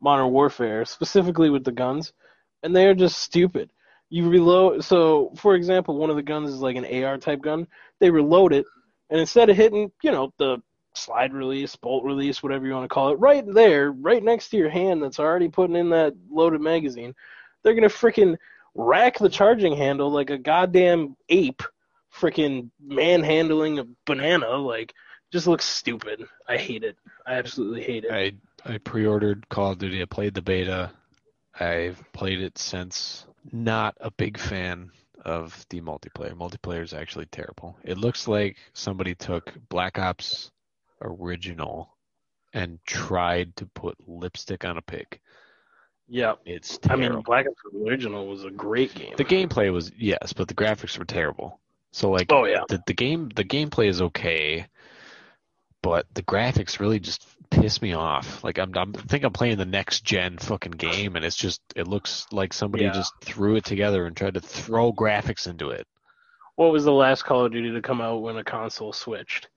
Modern 0.00 0.30
Warfare, 0.32 0.84
specifically 0.84 1.50
with 1.50 1.64
the 1.64 1.72
guns, 1.72 2.12
and 2.62 2.74
they 2.74 2.86
are 2.86 2.94
just 2.94 3.18
stupid. 3.18 3.70
You 4.10 4.28
reload. 4.28 4.84
So, 4.84 5.32
for 5.36 5.54
example, 5.54 5.96
one 5.96 6.10
of 6.10 6.16
the 6.16 6.22
guns 6.22 6.50
is 6.50 6.60
like 6.60 6.76
an 6.76 7.04
AR 7.04 7.18
type 7.18 7.40
gun. 7.40 7.66
They 8.00 8.10
reload 8.10 8.52
it, 8.52 8.66
and 9.10 9.20
instead 9.20 9.48
of 9.48 9.56
hitting, 9.56 9.90
you 10.02 10.12
know, 10.12 10.32
the 10.38 10.58
slide 10.94 11.32
release, 11.32 11.74
bolt 11.76 12.04
release, 12.04 12.42
whatever 12.42 12.66
you 12.66 12.74
want 12.74 12.84
to 12.84 12.92
call 12.94 13.10
it, 13.10 13.18
right 13.18 13.44
there, 13.54 13.92
right 13.92 14.22
next 14.22 14.50
to 14.50 14.58
your 14.58 14.68
hand 14.68 15.02
that's 15.02 15.18
already 15.18 15.48
putting 15.48 15.76
in 15.76 15.90
that 15.90 16.14
loaded 16.30 16.60
magazine, 16.60 17.14
they're 17.62 17.74
gonna 17.74 17.88
freaking 17.88 18.36
rack 18.74 19.18
the 19.18 19.28
charging 19.28 19.76
handle 19.76 20.10
like 20.10 20.30
a 20.30 20.38
goddamn 20.38 21.16
ape, 21.28 21.62
freaking 22.14 22.70
manhandling 22.80 23.78
a 23.78 23.84
banana. 24.06 24.50
Like, 24.56 24.94
just 25.32 25.46
looks 25.46 25.64
stupid. 25.64 26.24
I 26.48 26.56
hate 26.56 26.84
it. 26.84 26.96
I 27.26 27.34
absolutely 27.34 27.82
hate 27.82 28.04
it. 28.04 28.12
I 28.12 28.32
I 28.70 28.78
pre-ordered 28.78 29.48
Call 29.48 29.72
of 29.72 29.78
Duty. 29.78 30.02
I 30.02 30.04
played 30.04 30.34
the 30.34 30.42
beta. 30.42 30.90
I've 31.58 32.02
played 32.12 32.40
it 32.40 32.58
since. 32.58 33.26
Not 33.50 33.96
a 34.00 34.10
big 34.10 34.38
fan 34.38 34.90
of 35.24 35.66
the 35.70 35.80
multiplayer. 35.80 36.34
Multiplayer 36.34 36.82
is 36.82 36.92
actually 36.92 37.26
terrible. 37.26 37.76
It 37.82 37.98
looks 37.98 38.28
like 38.28 38.56
somebody 38.72 39.14
took 39.14 39.52
Black 39.68 39.98
Ops 39.98 40.50
original 41.00 41.96
and 42.52 42.78
tried 42.86 43.56
to 43.56 43.66
put 43.66 43.96
lipstick 44.06 44.64
on 44.64 44.76
a 44.76 44.82
pig. 44.82 45.18
yeah. 46.08 46.34
It's 46.44 46.78
I 46.88 46.96
mean, 46.96 47.20
Black 47.22 47.46
Ops 47.46 47.62
Original 47.86 48.26
was 48.26 48.44
a 48.44 48.50
great 48.50 48.94
game. 48.94 49.14
the 49.16 49.24
gameplay 49.24 49.72
was 49.72 49.90
yes, 49.96 50.32
but 50.32 50.46
the 50.48 50.54
graphics 50.54 50.98
were 50.98 51.04
terrible. 51.04 51.58
So 51.92 52.10
like 52.10 52.32
Oh 52.32 52.44
yeah. 52.44 52.64
the 52.68 52.82
the 52.86 52.94
game 52.94 53.28
the 53.34 53.44
gameplay 53.44 53.86
is 53.88 54.00
okay, 54.02 54.66
but 55.82 56.06
the 56.14 56.22
graphics 56.22 56.80
really 56.80 56.98
just 57.00 57.26
piss 57.50 57.82
me 57.82 57.92
off. 57.92 58.42
Like 58.42 58.58
I'm, 58.58 58.72
I'm 58.76 58.94
I 58.96 59.00
think 59.02 59.24
I'm 59.24 59.32
playing 59.32 59.58
the 59.58 59.66
next 59.66 60.04
gen 60.04 60.38
fucking 60.38 60.72
game, 60.72 61.16
and 61.16 61.24
it's 61.24 61.36
just 61.36 61.60
it 61.76 61.86
looks 61.86 62.26
like 62.32 62.52
somebody 62.52 62.84
Yeah. 62.84 62.92
just 62.92 63.12
threw 63.20 63.56
it 63.56 63.64
together 63.64 64.06
and 64.06 64.16
tried 64.16 64.34
to 64.34 64.40
throw 64.40 64.92
graphics 64.92 65.46
into 65.46 65.70
it. 65.70 65.86
What 66.56 66.72
was 66.72 66.84
the 66.84 66.92
last 66.92 67.24
Call 67.24 67.44
of 67.46 67.52
Duty 67.52 67.72
to 67.72 67.80
come 67.82 68.00
out 68.00 68.22
when 68.22 68.36
a 68.36 68.44
console 68.44 68.92
switched? 68.92 69.48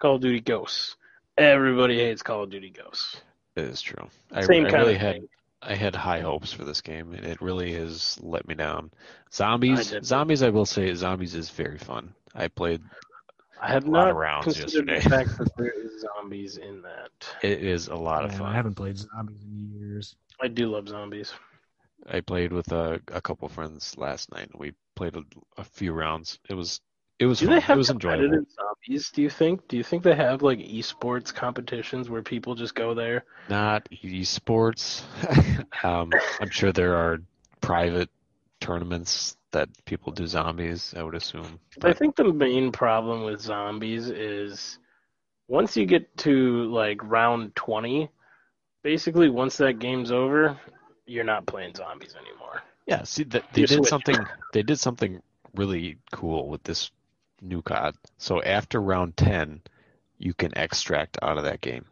Call 0.00 0.16
of 0.16 0.20
Duty 0.20 0.40
Ghosts. 0.40 0.96
Everybody 1.38 1.96
hates 1.98 2.22
Call 2.22 2.42
of 2.44 2.50
Duty 2.50 2.70
Ghosts. 2.70 3.20
It 3.56 3.64
is 3.64 3.80
true. 3.80 4.08
I, 4.32 4.42
Same 4.42 4.66
I 4.66 4.70
kind 4.70 4.82
really 4.82 4.94
of 4.96 5.00
had 5.00 5.14
thing. 5.16 5.28
I 5.62 5.74
had 5.74 5.94
high 5.94 6.20
hopes 6.20 6.52
for 6.52 6.64
this 6.64 6.80
game, 6.80 7.12
and 7.12 7.24
it 7.24 7.40
really 7.42 7.72
has 7.74 8.18
let 8.22 8.48
me 8.48 8.54
down. 8.54 8.90
Zombies, 9.32 9.92
I 9.92 10.00
zombies. 10.00 10.42
I 10.42 10.48
will 10.50 10.64
say, 10.66 10.94
zombies 10.94 11.34
is 11.34 11.50
very 11.50 11.78
fun. 11.78 12.14
I 12.34 12.48
played. 12.48 12.80
I 13.60 13.68
have 13.68 13.84
A 13.84 13.90
lot 13.90 14.04
not 14.04 14.10
of 14.10 14.16
rounds 14.16 14.44
considered 14.44 14.86
the 14.86 14.92
yesterday. 14.94 15.00
fact 15.00 15.36
that 15.38 15.50
there 15.56 15.70
is 15.70 16.00
zombies 16.00 16.56
in 16.56 16.80
that. 16.82 17.10
It 17.42 17.62
is 17.62 17.88
a 17.88 17.94
lot 17.96 18.24
of 18.24 18.34
fun. 18.34 18.46
I 18.46 18.54
haven't 18.54 18.74
played 18.74 18.96
zombies 18.96 19.42
in 19.44 19.70
years. 19.78 20.16
I 20.40 20.48
do 20.48 20.70
love 20.70 20.88
zombies. 20.88 21.34
I 22.08 22.20
played 22.20 22.52
with 22.52 22.72
a, 22.72 23.00
a 23.08 23.20
couple 23.20 23.46
friends 23.48 23.98
last 23.98 24.32
night. 24.32 24.48
We 24.58 24.72
played 24.96 25.14
a, 25.16 25.22
a 25.58 25.64
few 25.64 25.92
rounds. 25.92 26.38
It 26.48 26.54
was 26.54 26.80
it 27.20 27.26
was 27.26 27.38
Do 27.38 27.46
fun. 27.46 27.54
they 27.54 27.60
have 27.60 27.76
it 27.76 27.78
was 27.78 27.90
enjoyable. 27.90 28.44
zombies? 28.50 29.10
Do 29.10 29.22
you 29.22 29.30
think? 29.30 29.68
Do 29.68 29.76
you 29.76 29.84
think 29.84 30.02
they 30.02 30.14
have 30.16 30.42
like 30.42 30.58
esports 30.58 31.32
competitions 31.32 32.08
where 32.10 32.22
people 32.22 32.54
just 32.54 32.74
go 32.74 32.94
there? 32.94 33.24
Not 33.48 33.86
esports. 34.02 35.02
um, 35.84 36.10
I'm 36.40 36.50
sure 36.50 36.72
there 36.72 36.96
are 36.96 37.18
private 37.60 38.08
tournaments 38.60 39.36
that 39.52 39.68
people 39.84 40.12
do 40.12 40.26
zombies. 40.26 40.94
I 40.96 41.02
would 41.02 41.14
assume. 41.14 41.60
I 41.82 41.92
think 41.92 42.16
the 42.16 42.24
main 42.32 42.72
problem 42.72 43.24
with 43.24 43.40
zombies 43.40 44.08
is 44.08 44.78
once 45.48 45.76
you 45.76 45.84
get 45.86 46.16
to 46.18 46.64
like 46.70 46.98
round 47.02 47.54
20, 47.56 48.08
basically 48.82 49.28
once 49.28 49.56
that 49.58 49.78
game's 49.78 50.10
over, 50.12 50.56
you're 51.06 51.24
not 51.24 51.44
playing 51.46 51.74
zombies 51.74 52.14
anymore. 52.14 52.62
yeah, 52.86 53.02
see 53.02 53.24
that 53.24 53.44
they 53.52 53.62
You 53.62 53.66
did 53.66 53.86
something. 53.86 54.16
They 54.52 54.62
did 54.62 54.78
something 54.78 55.20
really 55.54 55.96
cool 56.12 56.48
with 56.48 56.62
this 56.62 56.90
new 57.40 57.62
COD. 57.62 57.94
So 58.18 58.42
after 58.42 58.80
round 58.80 59.16
ten, 59.16 59.62
you 60.18 60.34
can 60.34 60.52
extract 60.56 61.18
out 61.22 61.38
of 61.38 61.44
that 61.44 61.60
game. 61.60 61.86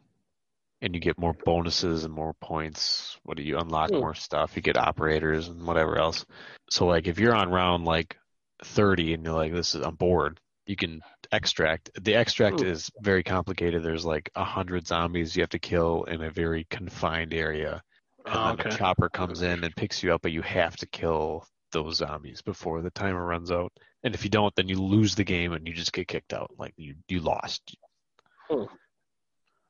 And 0.81 0.95
you 0.95 1.01
get 1.01 1.17
more 1.17 1.33
bonuses 1.43 2.05
and 2.05 2.13
more 2.13 2.33
points. 2.35 3.17
What 3.23 3.37
do 3.37 3.43
you 3.43 3.57
unlock 3.57 3.91
Hmm. 3.91 3.99
more 3.99 4.13
stuff? 4.15 4.55
You 4.55 4.61
get 4.61 4.77
operators 4.77 5.47
and 5.49 5.65
whatever 5.65 5.97
else. 5.97 6.25
So 6.69 6.85
like 6.85 7.07
if 7.07 7.19
you're 7.19 7.35
on 7.35 7.49
round 7.51 7.85
like 7.85 8.17
30 8.63 9.13
and 9.13 9.23
you're 9.25 9.33
like 9.33 9.53
this 9.53 9.75
is 9.75 9.81
I'm 9.83 9.95
bored, 9.95 10.39
you 10.65 10.75
can 10.75 11.01
extract. 11.31 11.89
The 12.01 12.15
extract 12.15 12.61
Hmm. 12.61 12.67
is 12.67 12.89
very 13.01 13.23
complicated. 13.23 13.83
There's 13.83 14.05
like 14.05 14.29
a 14.35 14.43
hundred 14.45 14.87
zombies 14.87 15.35
you 15.35 15.41
have 15.43 15.49
to 15.49 15.59
kill 15.59 16.03
in 16.05 16.21
a 16.23 16.29
very 16.31 16.65
confined 16.69 17.33
area. 17.33 17.81
And 18.25 18.35
Oh, 18.35 18.43
then 18.45 18.59
okay. 18.59 18.69
a 18.69 18.77
chopper 18.77 19.09
comes 19.09 19.41
in 19.41 19.63
and 19.63 19.75
picks 19.75 20.03
you 20.03 20.13
up, 20.13 20.21
but 20.21 20.31
you 20.31 20.41
have 20.43 20.77
to 20.77 20.85
kill 20.87 21.45
those 21.71 21.97
zombies 21.97 22.41
before 22.41 22.81
the 22.81 22.91
timer 22.91 23.25
runs 23.25 23.51
out. 23.51 23.73
And 24.03 24.15
if 24.15 24.23
you 24.23 24.29
don't, 24.29 24.55
then 24.55 24.69
you 24.69 24.81
lose 24.81 25.15
the 25.15 25.23
game 25.23 25.53
and 25.53 25.67
you 25.67 25.73
just 25.73 25.93
get 25.93 26.07
kicked 26.07 26.33
out. 26.33 26.51
Like 26.57 26.73
you, 26.77 26.95
you 27.07 27.19
lost. 27.19 27.75
Hmm. 28.49 28.63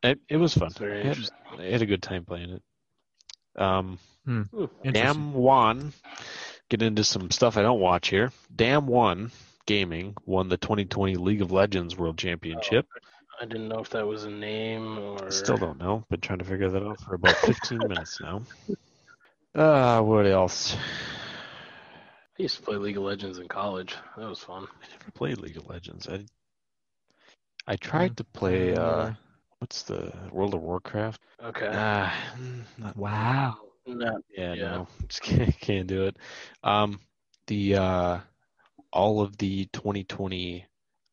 It, 0.03 0.19
it 0.29 0.37
was 0.37 0.53
fun. 0.53 0.71
Very 0.71 1.01
I 1.01 1.07
had. 1.07 1.17
I 1.57 1.63
had 1.63 1.81
a 1.81 1.85
good 1.85 2.01
time 2.03 2.25
playing 2.25 2.51
it. 2.51 3.61
Um, 3.61 3.99
Interesting. 4.27 4.93
DAMWON, 4.93 5.91
get 6.69 6.81
into 6.81 7.03
some 7.03 7.31
stuff 7.31 7.57
I 7.57 7.61
don't 7.63 7.79
watch 7.79 8.09
here. 8.09 8.31
DAMWON 8.55 9.31
Gaming 9.65 10.15
won 10.25 10.49
the 10.49 10.57
2020 10.57 11.15
League 11.15 11.41
of 11.41 11.51
Legends 11.51 11.97
World 11.97 12.17
Championship. 12.17 12.87
I 13.41 13.45
didn't 13.45 13.67
know 13.69 13.79
if 13.79 13.91
that 13.91 14.07
was 14.07 14.23
a 14.23 14.29
name 14.29 14.97
or 14.97 15.29
Still 15.31 15.57
don't 15.57 15.79
know. 15.79 16.03
Been 16.09 16.21
trying 16.21 16.39
to 16.39 16.45
figure 16.45 16.69
that 16.69 16.83
out 16.83 16.99
for 17.01 17.15
about 17.15 17.35
15 17.45 17.79
minutes 17.79 18.19
now. 18.21 18.41
Uh, 19.55 19.99
what 20.01 20.27
else? 20.27 20.77
I 22.39 22.43
used 22.43 22.55
to 22.55 22.61
play 22.61 22.77
League 22.77 22.95
of 22.95 23.03
Legends 23.03 23.37
in 23.37 23.49
college. 23.49 23.95
That 24.15 24.29
was 24.29 24.39
fun. 24.39 24.63
I 24.63 24.87
never 24.91 25.11
played 25.13 25.39
League 25.39 25.57
of 25.57 25.67
Legends. 25.67 26.07
I 26.07 26.23
I 27.67 27.75
tried 27.75 28.15
to 28.17 28.23
play 28.23 28.75
uh 28.75 29.11
what's 29.59 29.83
the 29.83 30.13
World 30.31 30.53
of 30.53 30.61
Warcraft? 30.61 31.21
Okay. 31.43 31.69
Ah, 31.71 32.17
not, 32.77 32.95
Wow. 32.95 33.57
Not, 33.85 34.21
yeah, 34.37 34.53
yeah. 34.53 34.69
no, 34.69 34.87
just 35.07 35.21
can't, 35.21 35.59
can't 35.59 35.87
do 35.87 36.05
it. 36.05 36.17
Um, 36.63 36.99
the 37.47 37.75
uh, 37.75 38.19
all 38.93 39.21
of 39.21 39.37
the 39.37 39.65
2020 39.73 40.65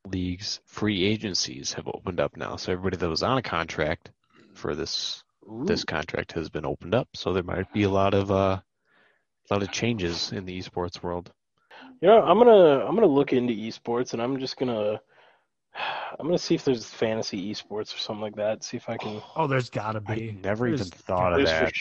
leagues 0.06 0.60
free 0.66 1.04
agencies 1.04 1.72
have 1.72 1.88
opened 1.88 2.20
up 2.20 2.36
now, 2.36 2.56
so 2.56 2.72
everybody 2.72 2.98
that 2.98 3.08
was 3.08 3.22
on 3.22 3.38
a 3.38 3.42
contract 3.42 4.10
for 4.54 4.74
this 4.74 5.24
this 5.64 5.84
contract 5.84 6.32
has 6.32 6.50
been 6.50 6.66
opened 6.66 6.94
up. 6.94 7.08
So 7.14 7.32
there 7.32 7.42
might 7.42 7.72
be 7.72 7.84
a 7.84 7.90
lot 7.90 8.14
of 8.14 8.30
uh, 8.30 8.60
a 9.50 9.54
lot 9.54 9.62
of 9.62 9.70
changes 9.70 10.32
in 10.32 10.44
the 10.44 10.58
esports 10.58 11.02
world. 11.02 11.32
You 12.00 12.08
know, 12.08 12.22
I'm 12.22 12.38
gonna 12.38 12.84
I'm 12.84 12.94
gonna 12.94 13.06
look 13.06 13.32
into 13.32 13.52
esports 13.54 14.12
and 14.12 14.22
I'm 14.22 14.38
just 14.38 14.56
gonna 14.56 15.00
I'm 16.18 16.26
gonna 16.26 16.38
see 16.38 16.54
if 16.54 16.64
there's 16.64 16.86
fantasy 16.86 17.52
esports 17.52 17.94
or 17.94 17.98
something 17.98 18.22
like 18.22 18.36
that. 18.36 18.64
See 18.64 18.76
if 18.76 18.88
I 18.88 18.96
can. 18.96 19.20
Oh, 19.36 19.46
there's 19.46 19.70
gotta 19.70 20.02
I 20.06 20.14
be. 20.14 20.38
never 20.42 20.66
even 20.66 20.86
thought 20.86 21.38
of 21.38 21.46
that. 21.46 21.72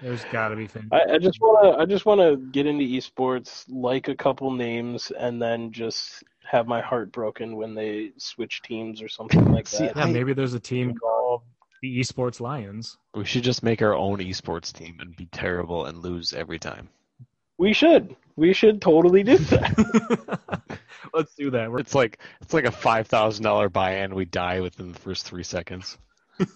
There's 0.00 0.24
gotta 0.32 0.56
be 0.56 0.66
fan. 0.66 0.88
I, 0.92 1.14
I 1.14 1.18
just 1.18 1.38
wanna 1.40 1.76
I 1.76 1.84
just 1.84 2.06
wanna 2.06 2.36
get 2.36 2.66
into 2.66 2.84
esports, 2.84 3.64
like 3.68 4.08
a 4.08 4.14
couple 4.14 4.50
names, 4.50 5.10
and 5.18 5.40
then 5.40 5.72
just 5.72 6.24
have 6.42 6.66
my 6.66 6.80
heart 6.80 7.12
broken 7.12 7.56
when 7.56 7.74
they 7.74 8.12
switch 8.16 8.62
teams 8.62 9.02
or 9.02 9.08
something 9.08 9.44
like 9.52 9.68
See, 9.68 9.86
that. 9.86 9.96
Yeah, 9.96 10.04
I- 10.04 10.12
maybe 10.12 10.32
there's 10.32 10.54
a 10.54 10.60
team 10.60 10.94
called 10.94 11.42
the 11.82 12.00
Esports 12.00 12.40
Lions. 12.40 12.98
We 13.14 13.24
should 13.24 13.42
just 13.42 13.62
make 13.62 13.82
our 13.82 13.94
own 13.94 14.18
esports 14.18 14.72
team 14.72 14.98
and 15.00 15.16
be 15.16 15.26
terrible 15.26 15.86
and 15.86 15.98
lose 15.98 16.32
every 16.32 16.58
time. 16.58 16.88
We 17.58 17.72
should 17.72 18.16
we 18.36 18.54
should 18.54 18.80
totally 18.80 19.22
do 19.22 19.36
that. 19.36 20.78
Let's 21.14 21.34
do 21.34 21.50
that. 21.50 21.70
We're, 21.70 21.80
It's 21.80 21.94
like 21.94 22.18
it's 22.40 22.54
like 22.54 22.64
a 22.64 22.70
five 22.70 23.06
thousand 23.06 23.44
dollar 23.44 23.68
buy-in. 23.68 24.14
We 24.14 24.24
die 24.24 24.60
within 24.60 24.92
the 24.92 24.98
first 24.98 25.26
three 25.26 25.44
seconds. 25.44 25.98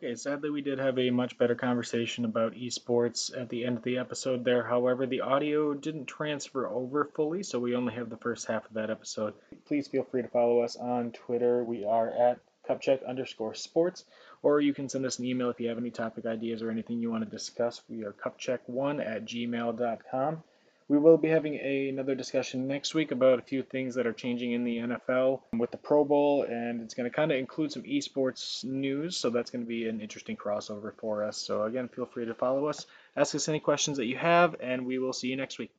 Okay, 0.00 0.14
sadly, 0.14 0.50
we 0.50 0.60
did 0.60 0.78
have 0.78 0.96
a 0.98 1.10
much 1.10 1.38
better 1.38 1.56
conversation 1.56 2.24
about 2.24 2.54
esports 2.54 3.36
at 3.36 3.48
the 3.48 3.64
end 3.64 3.78
of 3.78 3.82
the 3.82 3.98
episode 3.98 4.44
there. 4.44 4.62
However, 4.62 5.06
the 5.06 5.22
audio 5.22 5.74
didn't 5.74 6.06
transfer 6.06 6.68
over 6.68 7.04
fully, 7.16 7.42
so 7.42 7.58
we 7.58 7.74
only 7.74 7.94
have 7.94 8.08
the 8.08 8.16
first 8.16 8.46
half 8.46 8.64
of 8.66 8.74
that 8.74 8.90
episode. 8.90 9.34
Please 9.66 9.88
feel 9.88 10.04
free 10.04 10.22
to 10.22 10.28
follow 10.28 10.60
us 10.60 10.76
on 10.76 11.10
Twitter. 11.10 11.64
We 11.64 11.84
are 11.84 12.10
at 12.10 12.38
cupcheck 12.68 13.06
underscore 13.06 13.54
sports, 13.54 14.04
or 14.42 14.60
you 14.60 14.74
can 14.74 14.88
send 14.88 15.06
us 15.06 15.18
an 15.18 15.24
email 15.24 15.50
if 15.50 15.60
you 15.60 15.68
have 15.68 15.78
any 15.78 15.90
topic 15.90 16.26
ideas 16.26 16.62
or 16.62 16.70
anything 16.70 17.00
you 17.00 17.10
want 17.10 17.24
to 17.24 17.30
discuss. 17.30 17.82
We 17.88 18.04
are 18.04 18.12
cupcheck1 18.12 19.04
at 19.04 19.24
gmail.com. 19.24 20.42
We 20.88 20.96
will 20.96 21.18
be 21.18 21.28
having 21.28 21.56
a, 21.56 21.90
another 21.90 22.14
discussion 22.14 22.66
next 22.66 22.94
week 22.94 23.10
about 23.10 23.38
a 23.38 23.42
few 23.42 23.62
things 23.62 23.94
that 23.96 24.06
are 24.06 24.14
changing 24.14 24.52
in 24.52 24.64
the 24.64 24.78
NFL 24.78 25.40
with 25.52 25.70
the 25.70 25.76
Pro 25.76 26.02
Bowl, 26.02 26.44
and 26.44 26.80
it's 26.80 26.94
going 26.94 27.08
to 27.08 27.14
kind 27.14 27.30
of 27.30 27.36
include 27.36 27.72
some 27.72 27.82
esports 27.82 28.64
news. 28.64 29.18
So 29.18 29.28
that's 29.28 29.50
going 29.50 29.64
to 29.64 29.68
be 29.68 29.86
an 29.86 30.00
interesting 30.00 30.36
crossover 30.36 30.94
for 30.96 31.24
us. 31.24 31.36
So 31.36 31.64
again, 31.64 31.88
feel 31.88 32.06
free 32.06 32.24
to 32.24 32.34
follow 32.34 32.66
us, 32.68 32.86
ask 33.14 33.34
us 33.34 33.48
any 33.48 33.60
questions 33.60 33.98
that 33.98 34.06
you 34.06 34.16
have, 34.16 34.56
and 34.60 34.86
we 34.86 34.98
will 34.98 35.12
see 35.12 35.28
you 35.28 35.36
next 35.36 35.58
week. 35.58 35.70